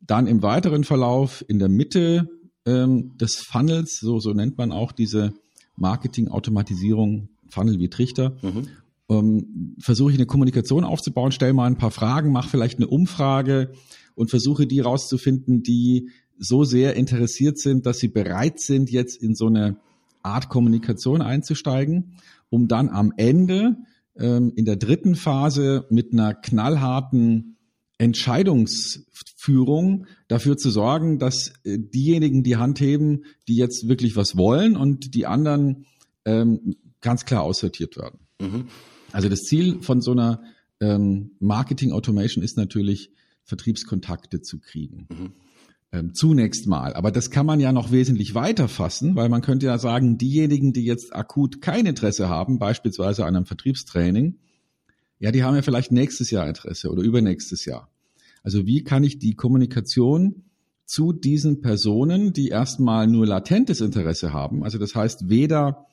Dann 0.00 0.26
im 0.26 0.42
weiteren 0.42 0.84
Verlauf 0.84 1.44
in 1.48 1.58
der 1.58 1.68
Mitte 1.68 2.30
ähm, 2.64 3.16
des 3.18 3.36
Funnels, 3.36 3.98
so, 4.00 4.20
so 4.20 4.32
nennt 4.32 4.56
man 4.56 4.72
auch 4.72 4.92
diese 4.92 5.34
Marketing-Automatisierung, 5.76 7.28
Funnel 7.48 7.78
wie 7.78 7.88
Trichter, 7.88 8.36
mhm. 8.40 8.68
ähm, 9.08 9.76
versuche 9.78 10.12
ich 10.12 10.16
eine 10.16 10.26
Kommunikation 10.26 10.84
aufzubauen, 10.84 11.32
stelle 11.32 11.52
mal 11.52 11.66
ein 11.66 11.78
paar 11.78 11.90
Fragen, 11.90 12.32
mache 12.32 12.48
vielleicht 12.48 12.78
eine 12.78 12.88
Umfrage 12.88 13.72
und 14.14 14.30
versuche 14.30 14.66
die 14.66 14.80
rauszufinden, 14.80 15.62
die 15.62 16.10
so 16.38 16.64
sehr 16.64 16.94
interessiert 16.94 17.58
sind, 17.58 17.86
dass 17.86 17.98
sie 17.98 18.08
bereit 18.08 18.60
sind, 18.60 18.90
jetzt 18.90 19.22
in 19.22 19.34
so 19.34 19.46
eine 19.46 19.76
Art 20.26 20.48
Kommunikation 20.48 21.22
einzusteigen, 21.22 22.16
um 22.50 22.68
dann 22.68 22.88
am 22.88 23.12
Ende 23.16 23.76
ähm, 24.16 24.52
in 24.56 24.64
der 24.64 24.76
dritten 24.76 25.14
Phase 25.14 25.86
mit 25.90 26.12
einer 26.12 26.34
knallharten 26.34 27.56
Entscheidungsführung 27.98 30.06
dafür 30.28 30.56
zu 30.56 30.70
sorgen, 30.70 31.18
dass 31.18 31.52
äh, 31.64 31.78
diejenigen 31.78 32.42
die 32.42 32.56
Hand 32.56 32.80
heben, 32.80 33.24
die 33.48 33.56
jetzt 33.56 33.88
wirklich 33.88 34.16
was 34.16 34.36
wollen 34.36 34.76
und 34.76 35.14
die 35.14 35.26
anderen 35.26 35.86
ähm, 36.24 36.76
ganz 37.00 37.24
klar 37.24 37.42
aussortiert 37.42 37.96
werden. 37.96 38.20
Mhm. 38.40 38.66
Also 39.12 39.28
das 39.28 39.40
Ziel 39.40 39.82
von 39.82 40.00
so 40.00 40.12
einer 40.12 40.42
ähm, 40.80 41.32
Marketing 41.38 41.92
Automation 41.92 42.44
ist 42.44 42.56
natürlich, 42.56 43.10
Vertriebskontakte 43.44 44.42
zu 44.42 44.58
kriegen. 44.58 45.06
Mhm. 45.08 45.32
Ähm, 45.92 46.14
zunächst 46.14 46.66
mal. 46.66 46.94
Aber 46.94 47.12
das 47.12 47.30
kann 47.30 47.46
man 47.46 47.60
ja 47.60 47.72
noch 47.72 47.92
wesentlich 47.92 48.34
weiter 48.34 48.66
fassen, 48.66 49.14
weil 49.14 49.28
man 49.28 49.40
könnte 49.40 49.66
ja 49.66 49.78
sagen, 49.78 50.18
diejenigen, 50.18 50.72
die 50.72 50.84
jetzt 50.84 51.14
akut 51.14 51.62
kein 51.62 51.86
Interesse 51.86 52.28
haben, 52.28 52.58
beispielsweise 52.58 53.24
an 53.24 53.36
einem 53.36 53.46
Vertriebstraining, 53.46 54.38
ja, 55.20 55.30
die 55.30 55.44
haben 55.44 55.54
ja 55.54 55.62
vielleicht 55.62 55.92
nächstes 55.92 56.30
Jahr 56.30 56.48
Interesse 56.48 56.90
oder 56.90 57.02
übernächstes 57.02 57.64
Jahr. 57.64 57.88
Also 58.42 58.66
wie 58.66 58.82
kann 58.82 59.04
ich 59.04 59.18
die 59.18 59.34
Kommunikation 59.34 60.44
zu 60.84 61.12
diesen 61.12 61.60
Personen, 61.60 62.32
die 62.32 62.48
erstmal 62.48 63.06
nur 63.06 63.26
latentes 63.26 63.80
Interesse 63.80 64.32
haben, 64.32 64.62
also 64.62 64.78
das 64.78 64.94
heißt 64.94 65.28
weder 65.28 65.86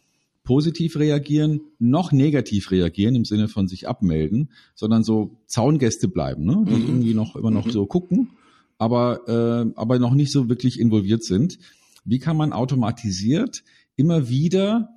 positiv 0.43 0.97
reagieren 0.97 1.61
noch 1.79 2.11
negativ 2.11 2.69
reagieren 2.69 3.15
im 3.15 3.25
Sinne 3.25 3.47
von 3.47 3.67
sich 3.67 3.87
abmelden, 3.87 4.49
sondern 4.75 5.03
so 5.03 5.37
Zaungäste 5.47 6.09
bleiben, 6.09 6.43
ne? 6.45 6.65
die 6.67 6.73
mhm. 6.73 6.87
irgendwie 6.87 7.13
noch 7.13 7.35
immer 7.35 7.51
noch 7.51 7.65
mhm. 7.65 7.71
so 7.71 7.85
gucken 7.85 8.31
aber, 8.77 9.27
äh, 9.27 9.71
aber 9.75 9.99
noch 9.99 10.13
nicht 10.13 10.31
so 10.31 10.49
wirklich 10.49 10.79
involviert 10.79 11.23
sind. 11.23 11.57
Wie 12.05 12.19
kann 12.19 12.37
man 12.37 12.53
automatisiert 12.53 13.63
immer 13.95 14.29
wieder 14.29 14.89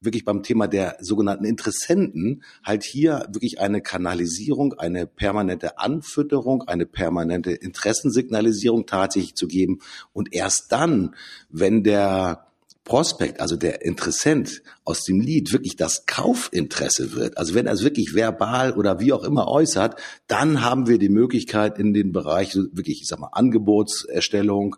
wirklich 0.00 0.24
beim 0.24 0.42
Thema 0.42 0.66
der 0.66 0.96
sogenannten 1.00 1.44
Interessenten 1.44 2.42
halt 2.64 2.84
hier 2.84 3.26
wirklich 3.30 3.60
eine 3.60 3.82
Kanalisierung, 3.82 4.74
eine 4.74 5.06
permanente 5.06 5.78
Anfütterung, 5.78 6.62
eine 6.62 6.86
permanente 6.86 7.52
Interessensignalisierung 7.52 8.86
tatsächlich 8.86 9.34
zu 9.34 9.46
geben. 9.46 9.80
Und 10.12 10.32
erst 10.32 10.72
dann, 10.72 11.14
wenn 11.50 11.84
der 11.84 12.49
Prospekt, 12.84 13.40
also 13.40 13.56
der 13.56 13.84
Interessent 13.84 14.62
aus 14.84 15.04
dem 15.04 15.20
Lied 15.20 15.52
wirklich 15.52 15.76
das 15.76 16.06
Kaufinteresse 16.06 17.12
wird, 17.12 17.36
also 17.38 17.54
wenn 17.54 17.66
er 17.66 17.74
es 17.74 17.84
wirklich 17.84 18.14
verbal 18.14 18.72
oder 18.72 19.00
wie 19.00 19.12
auch 19.12 19.22
immer 19.22 19.48
äußert, 19.48 20.00
dann 20.26 20.62
haben 20.64 20.86
wir 20.86 20.98
die 20.98 21.10
Möglichkeit 21.10 21.78
in 21.78 21.92
den 21.92 22.10
Bereich 22.10 22.54
wirklich, 22.54 23.02
ich 23.02 23.06
sag 23.06 23.20
mal, 23.20 23.30
Angebotserstellung, 23.32 24.76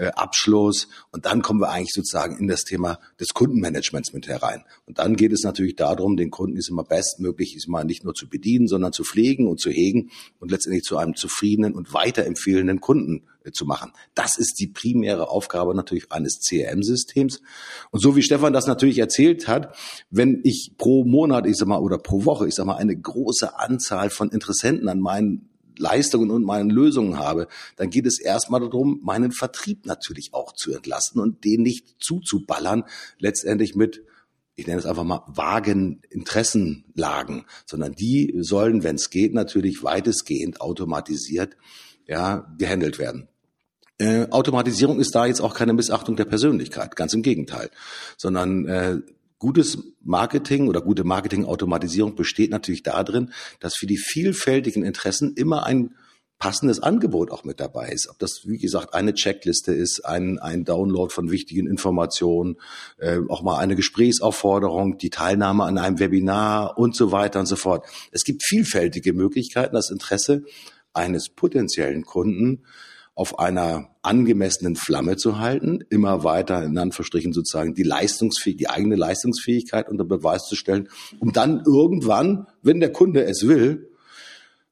äh, 0.00 0.12
Abschluss 0.14 0.88
und 1.12 1.26
dann 1.26 1.42
kommen 1.42 1.60
wir 1.60 1.70
eigentlich 1.70 1.92
sozusagen 1.92 2.38
in 2.38 2.48
das 2.48 2.64
Thema 2.64 2.98
des 3.20 3.34
Kundenmanagements 3.34 4.14
mit 4.14 4.26
herein. 4.28 4.64
Und 4.86 4.98
dann 4.98 5.14
geht 5.14 5.30
es 5.30 5.42
natürlich 5.42 5.76
darum, 5.76 6.16
den 6.16 6.30
Kunden 6.30 6.56
ist 6.56 6.70
immer 6.70 6.84
bestmöglich, 6.84 7.54
ist 7.54 7.68
mal 7.68 7.84
nicht 7.84 8.02
nur 8.02 8.14
zu 8.14 8.26
bedienen, 8.26 8.66
sondern 8.66 8.94
zu 8.94 9.04
pflegen 9.04 9.46
und 9.46 9.60
zu 9.60 9.68
hegen 9.70 10.10
und 10.38 10.50
letztendlich 10.50 10.84
zu 10.84 10.96
einem 10.96 11.16
zufriedenen 11.16 11.74
und 11.74 11.92
weiterempfehlenden 11.92 12.80
Kunden 12.80 13.26
äh, 13.44 13.52
zu 13.52 13.66
machen. 13.66 13.92
Das 14.14 14.38
ist 14.38 14.58
die 14.58 14.68
primäre 14.68 15.28
Aufgabe 15.28 15.74
natürlich 15.74 16.10
eines 16.10 16.40
CRM-Systems. 16.40 17.42
Und 17.90 18.00
so 18.00 18.16
wie 18.16 18.22
Stefan 18.22 18.54
das 18.54 18.66
natürlich 18.66 18.98
erzählt 18.98 19.48
hat, 19.48 19.76
wenn 20.08 20.40
ich 20.44 20.72
pro 20.78 21.04
Monat, 21.04 21.46
ich 21.46 21.58
sag 21.58 21.68
mal, 21.68 21.78
oder 21.78 21.98
pro 21.98 22.24
Woche, 22.24 22.48
ich 22.48 22.54
sag 22.54 22.64
mal, 22.64 22.76
eine 22.76 22.96
große 22.96 23.58
Anzahl 23.58 24.08
von 24.08 24.30
Interessenten 24.30 24.88
an 24.88 25.00
meinen 25.00 25.49
Leistungen 25.80 26.30
und 26.30 26.44
meinen 26.44 26.70
Lösungen 26.70 27.18
habe, 27.18 27.48
dann 27.76 27.90
geht 27.90 28.06
es 28.06 28.20
erstmal 28.20 28.60
darum, 28.60 29.00
meinen 29.02 29.32
Vertrieb 29.32 29.86
natürlich 29.86 30.32
auch 30.32 30.52
zu 30.52 30.72
entlasten 30.72 31.20
und 31.20 31.44
den 31.44 31.62
nicht 31.62 31.96
zuzuballern, 31.98 32.84
letztendlich 33.18 33.74
mit 33.74 34.02
ich 34.56 34.66
nenne 34.66 34.78
es 34.78 34.84
einfach 34.84 35.04
mal 35.04 35.22
vagen 35.26 36.02
Interessenlagen, 36.10 37.46
sondern 37.64 37.92
die 37.92 38.34
sollen, 38.40 38.82
wenn 38.82 38.96
es 38.96 39.08
geht, 39.08 39.32
natürlich 39.32 39.82
weitestgehend 39.82 40.60
automatisiert 40.60 41.56
ja, 42.06 42.46
gehandelt 42.58 42.98
werden. 42.98 43.28
Äh, 43.98 44.26
Automatisierung 44.30 45.00
ist 45.00 45.14
da 45.14 45.26
jetzt 45.26 45.40
auch 45.40 45.54
keine 45.54 45.72
Missachtung 45.72 46.16
der 46.16 46.24
Persönlichkeit, 46.24 46.96
ganz 46.96 47.14
im 47.14 47.22
Gegenteil, 47.22 47.70
sondern 48.16 48.66
äh, 48.66 48.98
Gutes 49.40 49.78
Marketing 50.02 50.68
oder 50.68 50.82
gute 50.82 51.02
Marketing-Automatisierung 51.02 52.14
besteht 52.14 52.50
natürlich 52.50 52.82
darin, 52.82 53.32
dass 53.58 53.74
für 53.74 53.86
die 53.86 53.96
vielfältigen 53.96 54.84
Interessen 54.84 55.32
immer 55.34 55.64
ein 55.64 55.94
passendes 56.38 56.80
Angebot 56.80 57.30
auch 57.30 57.44
mit 57.44 57.58
dabei 57.58 57.88
ist. 57.88 58.08
Ob 58.10 58.18
das, 58.18 58.42
wie 58.44 58.58
gesagt, 58.58 58.92
eine 58.92 59.14
Checkliste 59.14 59.72
ist, 59.72 60.04
ein, 60.04 60.38
ein 60.38 60.64
Download 60.64 61.12
von 61.12 61.30
wichtigen 61.30 61.66
Informationen, 61.66 62.56
äh, 62.98 63.18
auch 63.28 63.42
mal 63.42 63.58
eine 63.58 63.76
Gesprächsaufforderung, 63.76 64.98
die 64.98 65.10
Teilnahme 65.10 65.64
an 65.64 65.78
einem 65.78 65.98
Webinar 65.98 66.78
und 66.78 66.94
so 66.94 67.10
weiter 67.10 67.40
und 67.40 67.46
so 67.46 67.56
fort. 67.56 67.86
Es 68.12 68.24
gibt 68.24 68.42
vielfältige 68.42 69.14
Möglichkeiten, 69.14 69.74
das 69.74 69.90
Interesse 69.90 70.44
eines 70.92 71.30
potenziellen 71.30 72.04
Kunden 72.04 72.64
auf 73.14 73.38
einer 73.38 73.89
angemessenen 74.02 74.76
Flamme 74.76 75.16
zu 75.16 75.38
halten, 75.38 75.84
immer 75.90 76.24
weiter 76.24 76.64
in 76.64 76.78
Anführungsstrichen 76.78 77.32
sozusagen 77.32 77.74
die 77.74 77.82
Leistungsfähigkeit, 77.82 78.60
die 78.60 78.70
eigene 78.70 78.96
Leistungsfähigkeit 78.96 79.88
unter 79.88 80.04
Beweis 80.04 80.46
zu 80.46 80.56
stellen, 80.56 80.88
um 81.18 81.32
dann 81.32 81.62
irgendwann, 81.66 82.46
wenn 82.62 82.80
der 82.80 82.92
Kunde 82.92 83.24
es 83.24 83.46
will, 83.46 83.90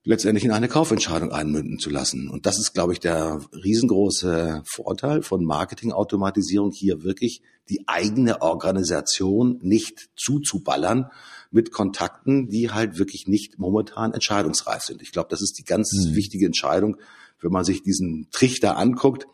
letztendlich 0.05 0.47
in 0.47 0.53
eine 0.53 0.69
Kaufentscheidung 0.69 1.33
einmünden 1.33 1.79
zu 1.79 1.91
lassen. 1.91 2.31
Und 2.31 2.47
das 2.47 2.59
ist, 2.59 2.73
glaube 2.73 2.95
ich, 2.95 3.01
der 3.01 3.43
riesengroße 3.53 4.63
Vorteil 4.65 5.21
von 5.21 5.45
Marketingautomatisierung, 5.45 6.71
hier 6.71 7.03
wirklich 7.03 7.43
die 7.69 7.87
eigene 7.87 8.41
Organisation 8.41 9.59
nicht 9.61 10.09
zuzuballern 10.17 11.11
mit 11.51 11.73
Kontakten, 11.73 12.49
die 12.49 12.71
halt 12.71 12.99
wirklich 12.99 13.27
nicht 13.27 13.59
momentan 13.59 14.15
entscheidungsreif 14.15 14.83
sind. 14.83 15.03
Ich 15.03 15.13
glaube, 15.13 15.29
das 15.29 15.43
ist 15.43 15.59
die 15.59 15.65
ganz 15.65 15.93
mhm. 15.93 16.15
wichtige 16.15 16.47
Entscheidung, 16.47 16.97
wenn 17.41 17.53
man 17.53 17.65
sich 17.65 17.83
diesen 17.83 18.29
Trichter 18.31 18.77
anguckt, 18.77 19.27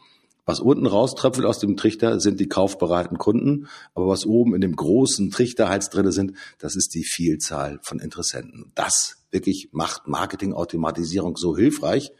was 0.47 0.61
unten 0.61 0.87
rauströpfelt 0.87 1.47
aus 1.47 1.59
dem 1.59 1.77
Trichter, 1.77 2.21
sind 2.21 2.39
die 2.39 2.49
kaufbereiten 2.49 3.17
Kunden. 3.17 3.69
Aber 3.95 4.09
was 4.09 4.27
oben 4.27 4.55
in 4.55 4.61
dem 4.61 4.77
großen 4.77 5.31
Trichterhals 5.31 5.89
drinne 5.89 6.13
sind, 6.13 6.37
das 6.59 6.77
ist 6.77 6.95
die 6.95 7.05
Vielzahl 7.05 7.81
von 7.83 7.99
Interessenten. 7.99 8.71
Das 8.75 9.25
wirklich 9.31 9.71
macht 9.73 10.07
Marketingautomatisierung 10.07 11.37
so 11.37 11.57
hilfreich 11.57 12.13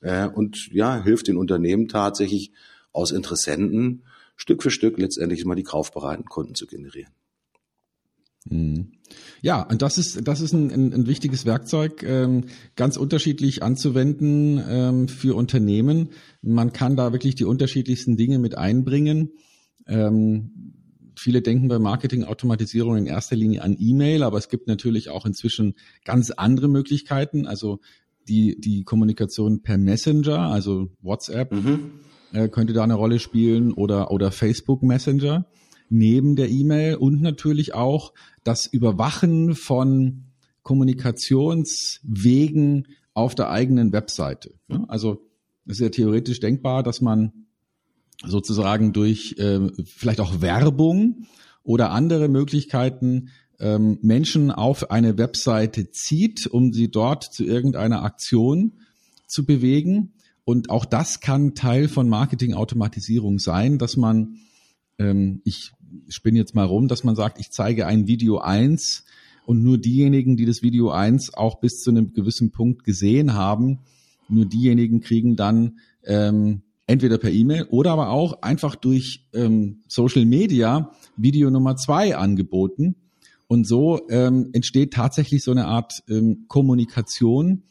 äh, 0.00 0.28
und 0.28 0.68
ja, 0.72 1.02
hilft 1.02 1.28
den 1.28 1.36
Unternehmen 1.36 1.88
tatsächlich 1.88 2.52
aus 2.92 3.12
Interessenten 3.12 4.04
Stück 4.36 4.62
für 4.62 4.70
Stück 4.70 4.96
letztendlich 4.98 5.44
mal 5.44 5.54
die 5.54 5.62
kaufbereiten 5.62 6.24
Kunden 6.24 6.54
zu 6.54 6.66
generieren. 6.66 7.12
Mhm. 8.48 8.92
Ja, 9.42 9.62
und 9.62 9.82
das 9.82 9.98
ist 9.98 10.26
das 10.26 10.40
ist 10.40 10.52
ein, 10.52 10.70
ein, 10.70 10.92
ein 10.92 11.06
wichtiges 11.06 11.44
Werkzeug, 11.44 12.02
ähm, 12.02 12.44
ganz 12.76 12.96
unterschiedlich 12.96 13.62
anzuwenden 13.62 14.62
ähm, 14.66 15.08
für 15.08 15.36
Unternehmen. 15.36 16.10
Man 16.40 16.72
kann 16.72 16.96
da 16.96 17.12
wirklich 17.12 17.34
die 17.34 17.44
unterschiedlichsten 17.44 18.16
Dinge 18.16 18.38
mit 18.38 18.56
einbringen. 18.56 19.32
Ähm, 19.86 20.72
viele 21.18 21.42
denken 21.42 21.68
bei 21.68 21.78
Marketing-Automatisierung 21.78 22.96
in 22.96 23.06
erster 23.06 23.36
Linie 23.36 23.62
an 23.62 23.76
E-Mail, 23.78 24.22
aber 24.22 24.38
es 24.38 24.48
gibt 24.48 24.68
natürlich 24.68 25.10
auch 25.10 25.26
inzwischen 25.26 25.74
ganz 26.04 26.30
andere 26.30 26.68
Möglichkeiten. 26.68 27.46
Also 27.46 27.80
die 28.28 28.58
die 28.58 28.84
Kommunikation 28.84 29.62
per 29.62 29.76
Messenger, 29.76 30.38
also 30.38 30.88
WhatsApp, 31.02 31.52
mhm. 31.52 31.90
äh, 32.32 32.48
könnte 32.48 32.72
da 32.72 32.84
eine 32.84 32.94
Rolle 32.94 33.18
spielen 33.18 33.72
oder 33.72 34.10
oder 34.10 34.30
Facebook 34.30 34.82
Messenger 34.82 35.46
neben 35.90 36.36
der 36.36 36.48
E-Mail 36.48 36.94
und 36.94 37.20
natürlich 37.20 37.74
auch 37.74 38.14
das 38.44 38.66
Überwachen 38.66 39.54
von 39.54 40.24
Kommunikationswegen 40.62 42.86
auf 43.12 43.34
der 43.34 43.50
eigenen 43.50 43.92
Webseite. 43.92 44.54
Also 44.88 45.26
es 45.66 45.74
ist 45.74 45.80
ja 45.80 45.88
theoretisch 45.90 46.40
denkbar, 46.40 46.82
dass 46.82 47.00
man 47.00 47.32
sozusagen 48.24 48.92
durch 48.92 49.36
äh, 49.38 49.68
vielleicht 49.84 50.20
auch 50.20 50.40
Werbung 50.40 51.26
oder 51.62 51.90
andere 51.90 52.28
Möglichkeiten 52.28 53.30
ähm, 53.58 53.98
Menschen 54.02 54.50
auf 54.50 54.90
eine 54.90 55.18
Webseite 55.18 55.90
zieht, 55.90 56.46
um 56.46 56.72
sie 56.72 56.90
dort 56.90 57.24
zu 57.24 57.44
irgendeiner 57.44 58.02
Aktion 58.02 58.80
zu 59.26 59.44
bewegen. 59.44 60.12
Und 60.44 60.70
auch 60.70 60.84
das 60.84 61.20
kann 61.20 61.54
Teil 61.54 61.88
von 61.88 62.08
Marketing-Automatisierung 62.08 63.38
sein, 63.38 63.78
dass 63.78 63.96
man, 63.96 64.38
ähm, 64.98 65.42
ich 65.44 65.72
spinne 66.08 66.38
jetzt 66.38 66.54
mal 66.54 66.66
rum, 66.66 66.88
dass 66.88 67.04
man 67.04 67.16
sagt, 67.16 67.38
ich 67.38 67.50
zeige 67.50 67.86
ein 67.86 68.06
Video 68.06 68.38
eins 68.38 69.04
und 69.46 69.62
nur 69.62 69.78
diejenigen, 69.78 70.36
die 70.36 70.46
das 70.46 70.62
Video 70.62 70.90
eins 70.90 71.34
auch 71.34 71.60
bis 71.60 71.80
zu 71.80 71.90
einem 71.90 72.12
gewissen 72.12 72.50
Punkt 72.50 72.84
gesehen 72.84 73.34
haben, 73.34 73.80
nur 74.28 74.46
diejenigen 74.46 75.00
kriegen 75.00 75.36
dann 75.36 75.78
ähm, 76.04 76.62
entweder 76.86 77.18
per 77.18 77.30
E-Mail 77.30 77.64
oder 77.70 77.92
aber 77.92 78.10
auch 78.10 78.42
einfach 78.42 78.74
durch 78.74 79.26
ähm, 79.32 79.82
Social 79.86 80.24
Media 80.24 80.92
Video 81.16 81.50
Nummer 81.50 81.76
zwei 81.76 82.16
angeboten. 82.16 82.96
Und 83.46 83.66
so 83.66 84.08
ähm, 84.10 84.50
entsteht 84.52 84.92
tatsächlich 84.92 85.42
so 85.42 85.50
eine 85.50 85.66
Art 85.66 86.04
ähm, 86.08 86.44
Kommunikation, 86.46 87.64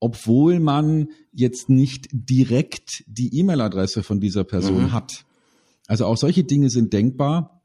obwohl 0.00 0.58
man 0.58 1.08
jetzt 1.32 1.68
nicht 1.68 2.08
direkt 2.12 3.04
die 3.06 3.38
E-Mail-Adresse 3.38 4.02
von 4.02 4.20
dieser 4.20 4.42
Person 4.42 4.84
mhm. 4.84 4.92
hat. 4.92 5.24
Also 5.86 6.06
auch 6.06 6.16
solche 6.16 6.44
Dinge 6.44 6.70
sind 6.70 6.92
denkbar, 6.92 7.62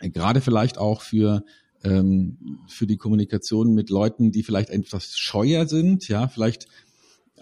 gerade 0.00 0.40
vielleicht 0.40 0.78
auch 0.78 1.02
für 1.02 1.44
ähm, 1.84 2.60
für 2.68 2.86
die 2.86 2.96
Kommunikation 2.96 3.74
mit 3.74 3.90
Leuten, 3.90 4.30
die 4.30 4.42
vielleicht 4.42 4.70
etwas 4.70 5.18
scheuer 5.18 5.66
sind, 5.66 6.08
ja, 6.08 6.28
vielleicht 6.28 6.68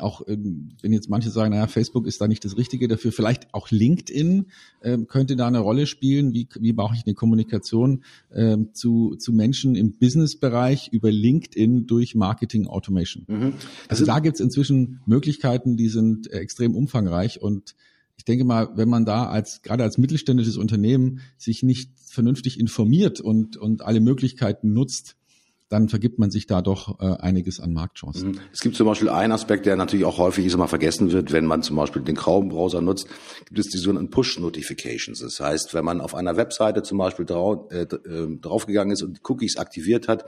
auch 0.00 0.26
ähm, 0.26 0.72
wenn 0.80 0.92
jetzt 0.92 1.10
manche 1.10 1.30
sagen, 1.30 1.50
naja, 1.50 1.66
Facebook 1.66 2.06
ist 2.06 2.20
da 2.20 2.28
nicht 2.28 2.44
das 2.44 2.56
Richtige 2.56 2.88
dafür, 2.88 3.12
vielleicht 3.12 3.52
auch 3.54 3.70
LinkedIn 3.70 4.46
ähm, 4.82 5.06
könnte 5.06 5.36
da 5.36 5.46
eine 5.46 5.58
Rolle 5.58 5.86
spielen. 5.86 6.32
Wie, 6.32 6.48
wie 6.58 6.72
mache 6.72 6.94
ich 6.96 7.02
eine 7.06 7.14
Kommunikation 7.14 8.02
ähm, 8.34 8.70
zu, 8.72 9.16
zu 9.16 9.32
Menschen 9.32 9.76
im 9.76 9.98
Businessbereich 9.98 10.88
über 10.92 11.10
LinkedIn 11.10 11.86
durch 11.86 12.14
Marketing 12.14 12.66
Automation? 12.66 13.24
Mhm. 13.28 13.52
Also 13.88 14.04
da 14.04 14.20
gibt 14.20 14.36
es 14.36 14.40
inzwischen 14.40 15.00
Möglichkeiten, 15.06 15.76
die 15.76 15.88
sind 15.88 16.32
extrem 16.32 16.74
umfangreich 16.74 17.42
und 17.42 17.74
ich 18.20 18.24
denke 18.26 18.44
mal, 18.44 18.68
wenn 18.74 18.90
man 18.90 19.06
da 19.06 19.30
als 19.30 19.62
gerade 19.62 19.82
als 19.82 19.96
mittelständisches 19.96 20.58
Unternehmen 20.58 21.20
sich 21.38 21.62
nicht 21.62 21.90
vernünftig 22.06 22.60
informiert 22.60 23.18
und 23.18 23.56
und 23.56 23.80
alle 23.80 24.00
Möglichkeiten 24.00 24.74
nutzt, 24.74 25.16
dann 25.70 25.88
vergibt 25.88 26.18
man 26.18 26.30
sich 26.30 26.46
da 26.46 26.60
doch 26.60 27.00
äh, 27.00 27.16
einiges 27.16 27.60
an 27.60 27.72
Marktchancen. 27.72 28.32
Mhm. 28.32 28.40
Es 28.52 28.60
gibt 28.60 28.76
zum 28.76 28.86
Beispiel 28.86 29.08
einen 29.08 29.32
Aspekt, 29.32 29.64
der 29.64 29.76
natürlich 29.76 30.04
auch 30.04 30.18
häufig 30.18 30.44
ist 30.44 30.52
immer 30.52 30.68
vergessen 30.68 31.12
wird, 31.12 31.32
wenn 31.32 31.46
man 31.46 31.62
zum 31.62 31.76
Beispiel 31.76 32.02
den 32.02 32.16
Chrome-Browser 32.16 32.82
nutzt, 32.82 33.06
gibt 33.46 33.58
es 33.58 33.68
die 33.68 33.78
sogenannten 33.78 34.10
Push-Notifications. 34.10 35.20
Das 35.20 35.40
heißt, 35.40 35.72
wenn 35.72 35.86
man 35.86 36.02
auf 36.02 36.14
einer 36.14 36.36
Webseite 36.36 36.82
zum 36.82 36.98
Beispiel 36.98 37.24
drau 37.24 37.70
äh, 37.70 37.84
äh 37.84 38.36
draufgegangen 38.38 38.92
ist 38.92 39.02
und 39.02 39.20
Cookies 39.22 39.56
aktiviert 39.56 40.08
hat, 40.08 40.26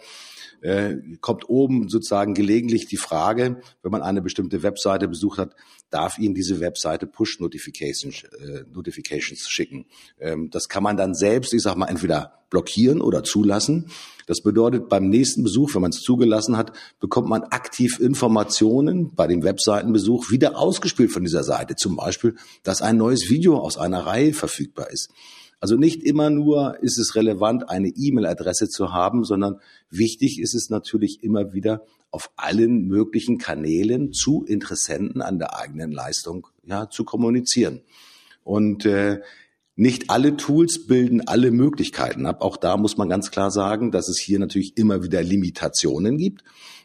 äh, 0.63 0.95
kommt 1.21 1.47
oben 1.51 1.91
sozusagen 1.91 2.33
gelegentlich 2.33 2.87
die 2.87 2.97
Frage, 2.97 3.61
wenn 3.83 3.93
man 3.93 4.01
eine 4.01 4.23
bestimmte 4.23 4.63
Webseite 4.63 5.09
besucht 5.09 5.39
hat, 5.39 5.55
darf 5.93 6.19
Ihnen 6.19 6.35
diese 6.35 6.61
Webseite 6.61 7.07
Push-Notifications 7.07 8.25
äh, 8.25 8.65
Notifications 8.73 9.49
schicken. 9.49 9.87
Ähm, 10.19 10.51
das 10.51 10.69
kann 10.69 10.83
man 10.83 10.97
dann 10.97 11.15
selbst, 11.15 11.53
ich 11.55 11.63
sag 11.63 11.77
mal, 11.77 11.89
entweder 11.89 12.43
blockieren 12.51 13.01
oder 13.01 13.25
zulassen. 13.25 13.87
Das 14.27 14.43
bedeutet, 14.43 14.89
beim 14.89 15.09
nächsten 15.09 15.43
Besuch, 15.43 15.75
wenn 15.75 15.83
man 15.83 15.91
es 15.91 16.01
zugelassen 16.01 16.57
hat, 16.57 16.73
bekommt 17.01 17.29
man 17.29 17.43
aktiv 17.45 17.99
Informationen 17.99 19.15
bei 19.15 19.27
dem 19.27 19.43
Webseitenbesuch 19.43 20.31
wieder 20.31 20.57
ausgespielt 20.57 21.11
von 21.11 21.25
dieser 21.25 21.45
Seite. 21.45 21.77
Zum 21.77 21.97
Beispiel, 21.97 22.37
dass 22.63 22.83
ein 22.83 22.97
neues 22.97 23.31
Video 23.31 23.59
aus 23.59 23.79
einer 23.79 24.07
Reihe 24.07 24.33
verfügbar 24.33 24.91
ist. 24.91 25.11
Also 25.63 25.77
nicht 25.77 26.03
immer 26.03 26.29
nur 26.29 26.83
ist 26.83 26.99
es 26.99 27.15
relevant, 27.15 27.71
eine 27.71 27.87
E-Mail-Adresse 27.87 28.69
zu 28.69 28.93
haben, 28.93 29.23
sondern 29.23 29.61
wichtig 29.91 30.41
ist 30.41 30.57
es 30.57 30.71
natürlich 30.71 31.23
immer 31.23 31.53
wieder 31.53 31.87
auf 32.11 32.33
allen 32.35 32.89
möglichen 32.89 33.39
Kanälen 33.39 34.13
zu 34.13 34.45
Interessenten 34.45 35.23
an 35.23 35.39
der 35.39 35.57
eigenen 35.57 35.93
Leistung 35.93 36.49
ja, 36.65 36.91
zu 36.91 37.05
kommunizieren. 37.05 37.81
Und 38.43 38.87
äh, 38.87 39.21
nicht 39.77 40.11
alle 40.11 40.37
Tools 40.37 40.89
bilden 40.89 41.29
alle 41.29 41.53
Möglichkeiten 41.53 42.27
ab. 42.27 42.43
Auch 42.43 42.57
da 42.57 42.77
muss 42.77 42.97
man 42.97 43.09
ganz 43.09 43.31
klar 43.31 43.53
sagen, 43.53 43.93
dass 43.93 44.09
es 44.09 44.19
hier 44.19 44.41
natürlich 44.41 44.77
immer 44.77 45.05
wieder 45.05 45.23
Limitationen 45.23 46.19
gibt. 46.19 46.43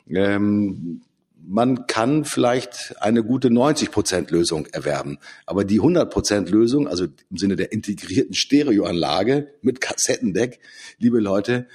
Ähm, 0.08 1.02
man 1.48 1.88
kann 1.88 2.26
vielleicht 2.26 2.96
eine 3.02 3.24
gute 3.24 3.50
90 3.50 3.92
Prozent 3.92 4.32
Lösung 4.32 4.66
erwerben. 4.68 5.18
Aber 5.46 5.64
die 5.64 5.78
100 5.78 6.12
Prozent 6.12 6.50
Lösung, 6.50 6.88
also 6.88 7.06
im 7.06 7.38
Sinne 7.38 7.56
der 7.56 7.72
integrierten 7.72 8.34
Stereoanlage 8.34 9.48
mit 9.62 9.80
Kassettendeck, 9.80 10.60
liebe 11.00 11.20
Leute, 11.20 11.68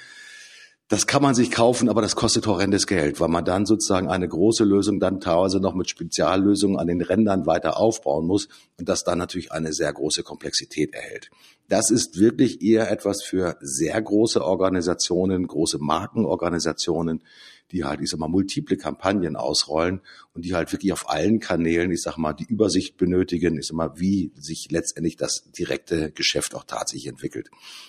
das 0.93 1.07
kann 1.07 1.23
man 1.23 1.35
sich 1.35 1.51
kaufen, 1.51 1.89
aber 1.89 2.03
das 2.03 2.17
kostet 2.17 2.47
horrendes 2.47 2.87
Geld, 2.87 3.19
weil 3.19 3.31
man 3.31 3.47
dann 3.47 3.65
sozusagen 3.65 4.11
eine 4.11 4.29
große 4.29 4.63
Lösung 4.63 5.01
dann 5.01 5.21
teilweise 5.21 5.59
noch 5.59 5.73
mit 5.73 5.89
Speziallösungen 5.89 6.79
an 6.79 6.87
den 6.87 7.01
Rändern 7.01 7.47
weiter 7.47 7.79
aufbauen 7.79 8.27
muss 8.27 8.49
und 8.79 8.91
das 8.91 9.03
dann 9.03 9.17
natürlich 9.17 9.53
eine 9.53 9.73
sehr 9.73 9.91
große 9.91 10.23
Komplexität 10.23 10.93
erhält. 10.93 11.31
Das 11.71 11.91
ist 11.91 12.21
wirklich 12.21 12.61
eher 12.61 12.91
etwas 12.91 13.23
für 13.23 13.57
sehr 13.63 14.03
große 14.03 14.45
Organisationen, 14.45 15.47
große 15.47 15.79
Markenorganisationen, 15.79 17.23
die 17.71 17.85
halt, 17.85 18.03
ich 18.03 18.11
sag 18.11 18.21
mal, 18.21 18.29
multiple 18.29 18.77
Kampagnen 18.77 19.35
ausrollen 19.35 20.03
und 20.35 20.45
die 20.45 20.55
halt 20.55 20.73
wirklich 20.75 20.93
auf 20.93 21.09
allen 21.09 21.41
Kanälen, 21.41 21.91
ich 21.91 22.03
sag 22.03 22.19
mal, 22.19 22.35
die 22.35 22.45
Übersicht 22.45 22.99
benötigen, 22.99 23.59
ich 23.59 23.69
sag 23.69 23.77
mal, 23.77 23.99
wie 23.99 24.31
sich 24.37 24.71
letztendlich 24.71 25.17
das 25.17 25.51
direkte 25.53 26.13
Geschäft 26.13 26.55
auch 26.55 26.65
tatsächlich 26.65 27.07
entwickelt. 27.07 27.49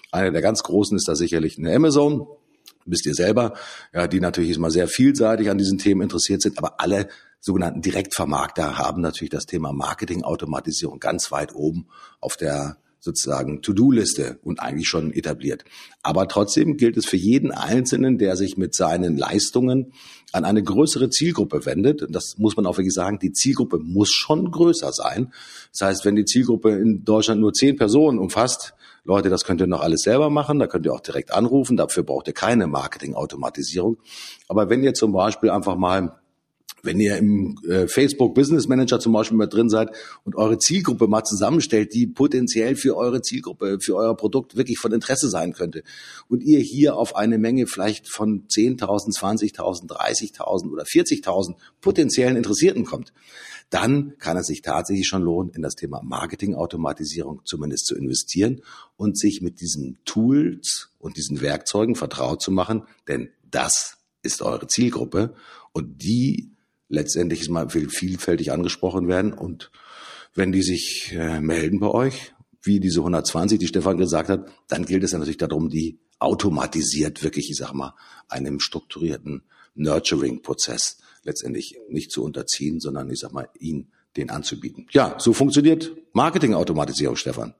Einer 0.09 0.31
der 0.31 0.41
ganz 0.41 0.63
großen 0.63 0.95
ist 0.95 1.09
da 1.09 1.15
sicherlich 1.15 1.57
eine 1.57 1.75
Amazon, 1.75 2.27
wisst 2.85 3.05
ihr 3.05 3.13
selber, 3.13 3.53
ja, 3.93 4.07
die 4.07 4.19
natürlich 4.19 4.57
mal 4.57 4.71
sehr 4.71 4.87
vielseitig 4.87 5.49
an 5.49 5.57
diesen 5.57 5.77
Themen 5.77 6.01
interessiert 6.01 6.41
sind, 6.41 6.57
aber 6.57 6.79
alle 6.79 7.07
sogenannten 7.39 7.81
Direktvermarkter 7.81 8.77
haben 8.77 9.01
natürlich 9.01 9.31
das 9.31 9.45
Thema 9.45 9.73
Marketing-Automatisierung 9.73 10.99
ganz 10.99 11.31
weit 11.31 11.53
oben 11.53 11.87
auf 12.21 12.37
der 12.37 12.77
sozusagen 13.03 13.61
To-Do-Liste 13.61 14.39
und 14.43 14.61
eigentlich 14.61 14.87
schon 14.87 15.11
etabliert. 15.11 15.65
Aber 16.03 16.29
trotzdem 16.29 16.77
gilt 16.77 16.95
es 16.95 17.05
für 17.05 17.17
jeden 17.17 17.51
Einzelnen, 17.51 18.17
der 18.17 18.37
sich 18.37 18.55
mit 18.55 18.73
seinen 18.73 19.17
Leistungen 19.17 19.91
an 20.31 20.45
eine 20.45 20.63
größere 20.63 21.09
Zielgruppe 21.09 21.65
wendet. 21.65 22.07
Das 22.09 22.37
muss 22.37 22.55
man 22.55 22.65
auch 22.65 22.77
wirklich 22.77 22.93
sagen, 22.93 23.19
die 23.19 23.33
Zielgruppe 23.33 23.77
muss 23.77 24.09
schon 24.09 24.49
größer 24.49 24.93
sein. 24.93 25.33
Das 25.71 25.81
heißt, 25.81 26.05
wenn 26.05 26.15
die 26.15 26.23
Zielgruppe 26.23 26.71
in 26.71 27.03
Deutschland 27.03 27.41
nur 27.41 27.51
zehn 27.51 27.75
Personen 27.75 28.19
umfasst, 28.19 28.73
Leute, 29.05 29.29
das 29.29 29.43
könnt 29.43 29.59
ihr 29.59 29.67
noch 29.67 29.81
alles 29.81 30.03
selber 30.03 30.29
machen, 30.29 30.59
da 30.59 30.67
könnt 30.67 30.85
ihr 30.85 30.93
auch 30.93 31.01
direkt 31.01 31.33
anrufen, 31.33 31.75
dafür 31.75 32.03
braucht 32.03 32.27
ihr 32.27 32.33
keine 32.33 32.67
Marketing-Automatisierung. 32.67 33.97
Aber 34.47 34.69
wenn 34.69 34.81
ihr 34.81 34.93
zum 34.93 35.11
Beispiel 35.11 35.49
einfach 35.49 35.75
mal 35.75 36.19
wenn 36.83 36.99
ihr 36.99 37.17
im 37.17 37.57
äh, 37.67 37.87
Facebook 37.87 38.35
Business 38.35 38.67
Manager 38.67 38.99
zum 38.99 39.13
Beispiel 39.13 39.37
mal 39.37 39.47
drin 39.47 39.69
seid 39.69 39.89
und 40.25 40.35
eure 40.35 40.59
Zielgruppe 40.59 41.07
mal 41.07 41.23
zusammenstellt, 41.23 41.93
die 41.93 42.07
potenziell 42.07 42.75
für 42.75 42.97
eure 42.97 43.21
Zielgruppe, 43.21 43.79
für 43.79 43.95
euer 43.95 44.15
Produkt 44.15 44.57
wirklich 44.57 44.77
von 44.77 44.91
Interesse 44.91 45.29
sein 45.29 45.53
könnte 45.53 45.83
und 46.27 46.43
ihr 46.43 46.59
hier 46.59 46.97
auf 46.97 47.15
eine 47.15 47.37
Menge 47.37 47.67
vielleicht 47.67 48.09
von 48.09 48.47
10.000, 48.47 49.17
20.000, 49.17 49.87
30.000 49.87 50.71
oder 50.71 50.83
40.000 50.83 51.55
potenziellen 51.79 52.35
Interessierten 52.35 52.83
kommt, 52.83 53.13
dann 53.69 54.17
kann 54.19 54.37
es 54.37 54.47
sich 54.47 54.61
tatsächlich 54.61 55.07
schon 55.07 55.23
lohnen, 55.23 55.51
in 55.55 55.61
das 55.61 55.75
Thema 55.75 56.01
Marketing-Automatisierung 56.03 57.41
zumindest 57.45 57.87
zu 57.87 57.95
investieren 57.95 58.61
und 58.97 59.17
sich 59.17 59.41
mit 59.41 59.61
diesen 59.61 59.97
Tools 60.05 60.89
und 60.99 61.15
diesen 61.17 61.41
Werkzeugen 61.41 61.95
vertraut 61.95 62.41
zu 62.41 62.51
machen, 62.51 62.83
denn 63.07 63.29
das 63.49 63.97
ist 64.21 64.41
eure 64.41 64.67
Zielgruppe 64.67 65.33
und 65.71 66.03
die 66.03 66.52
letztendlich 66.93 67.41
ist 67.41 67.49
mal 67.49 67.73
will 67.73 67.89
vielfältig 67.89 68.51
angesprochen 68.51 69.07
werden 69.07 69.33
und 69.33 69.71
wenn 70.35 70.51
die 70.51 70.61
sich 70.61 71.11
äh, 71.13 71.41
melden 71.41 71.79
bei 71.79 71.89
euch, 71.89 72.33
wie 72.61 72.79
diese 72.79 72.99
120, 72.99 73.59
die 73.59 73.67
Stefan 73.67 73.97
gesagt 73.97 74.29
hat, 74.29 74.47
dann 74.67 74.85
gilt 74.85 75.03
es 75.03 75.11
ja 75.11 75.17
natürlich 75.17 75.37
darum, 75.37 75.69
die 75.69 75.99
automatisiert 76.19 77.23
wirklich, 77.23 77.49
ich 77.49 77.57
sag 77.57 77.73
mal, 77.73 77.93
einem 78.29 78.59
strukturierten 78.59 79.43
Nurturing-Prozess 79.75 80.99
letztendlich 81.23 81.77
nicht 81.89 82.11
zu 82.11 82.23
unterziehen, 82.23 82.79
sondern 82.79 83.09
ich 83.09 83.19
sag 83.19 83.33
mal, 83.33 83.49
ihn 83.59 83.91
den 84.15 84.29
anzubieten. 84.29 84.87
Ja, 84.91 85.15
so 85.19 85.33
funktioniert 85.33 85.91
Marketing-Automatisierung, 86.13 87.15
Stefan. 87.15 87.55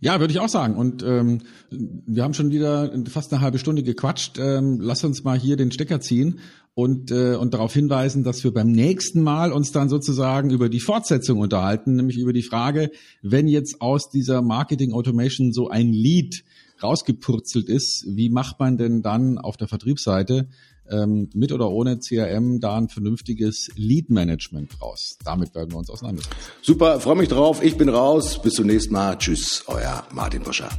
Ja, 0.00 0.20
würde 0.20 0.32
ich 0.32 0.40
auch 0.40 0.48
sagen. 0.48 0.76
Und 0.76 1.02
ähm, 1.02 1.40
wir 1.70 2.22
haben 2.22 2.34
schon 2.34 2.50
wieder 2.50 2.92
fast 3.08 3.32
eine 3.32 3.40
halbe 3.40 3.58
Stunde 3.58 3.82
gequatscht. 3.82 4.38
Ähm, 4.38 4.78
lass 4.80 5.04
uns 5.04 5.24
mal 5.24 5.38
hier 5.38 5.56
den 5.56 5.72
Stecker 5.72 6.00
ziehen 6.00 6.40
und, 6.74 7.10
äh, 7.10 7.36
und 7.36 7.54
darauf 7.54 7.72
hinweisen, 7.72 8.22
dass 8.22 8.44
wir 8.44 8.52
beim 8.52 8.70
nächsten 8.70 9.22
Mal 9.22 9.52
uns 9.52 9.72
dann 9.72 9.88
sozusagen 9.88 10.50
über 10.50 10.68
die 10.68 10.80
Fortsetzung 10.80 11.38
unterhalten, 11.38 11.96
nämlich 11.96 12.18
über 12.18 12.34
die 12.34 12.42
Frage, 12.42 12.90
wenn 13.22 13.48
jetzt 13.48 13.80
aus 13.80 14.10
dieser 14.10 14.42
Marketing 14.42 14.92
Automation 14.92 15.52
so 15.52 15.68
ein 15.68 15.92
Lead 15.92 16.44
rausgepurzelt 16.82 17.68
ist, 17.68 18.04
wie 18.06 18.28
macht 18.28 18.60
man 18.60 18.76
denn 18.76 19.00
dann 19.00 19.38
auf 19.38 19.56
der 19.56 19.68
Vertriebsseite 19.68 20.48
ähm, 20.90 21.30
mit 21.34 21.52
oder 21.52 21.70
ohne 21.70 21.98
CRM 21.98 22.60
da 22.60 22.76
ein 22.76 22.88
vernünftiges 22.88 23.70
Lead-Management 23.76 24.80
raus. 24.80 25.18
Damit 25.24 25.54
werden 25.54 25.72
wir 25.72 25.78
uns 25.78 25.90
auseinandersetzen. 25.90 26.36
Super, 26.62 27.00
freue 27.00 27.16
mich 27.16 27.28
drauf. 27.28 27.62
Ich 27.62 27.76
bin 27.76 27.88
raus. 27.88 28.40
Bis 28.42 28.54
zum 28.54 28.66
nächsten 28.66 28.92
Mal. 28.92 29.16
Tschüss, 29.18 29.64
euer 29.66 30.04
Martin 30.12 30.42
Buscher. 30.42 30.70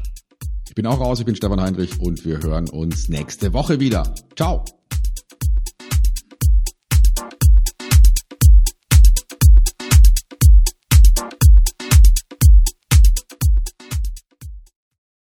Ich 0.67 0.75
bin 0.75 0.85
auch 0.85 0.99
raus. 0.99 1.19
Ich 1.19 1.25
bin 1.25 1.35
Stefan 1.35 1.61
Heinrich 1.61 1.99
und 1.99 2.25
wir 2.25 2.41
hören 2.41 2.69
uns 2.69 3.09
nächste 3.09 3.53
Woche 3.53 3.79
wieder. 3.79 4.13
Ciao. 4.35 4.63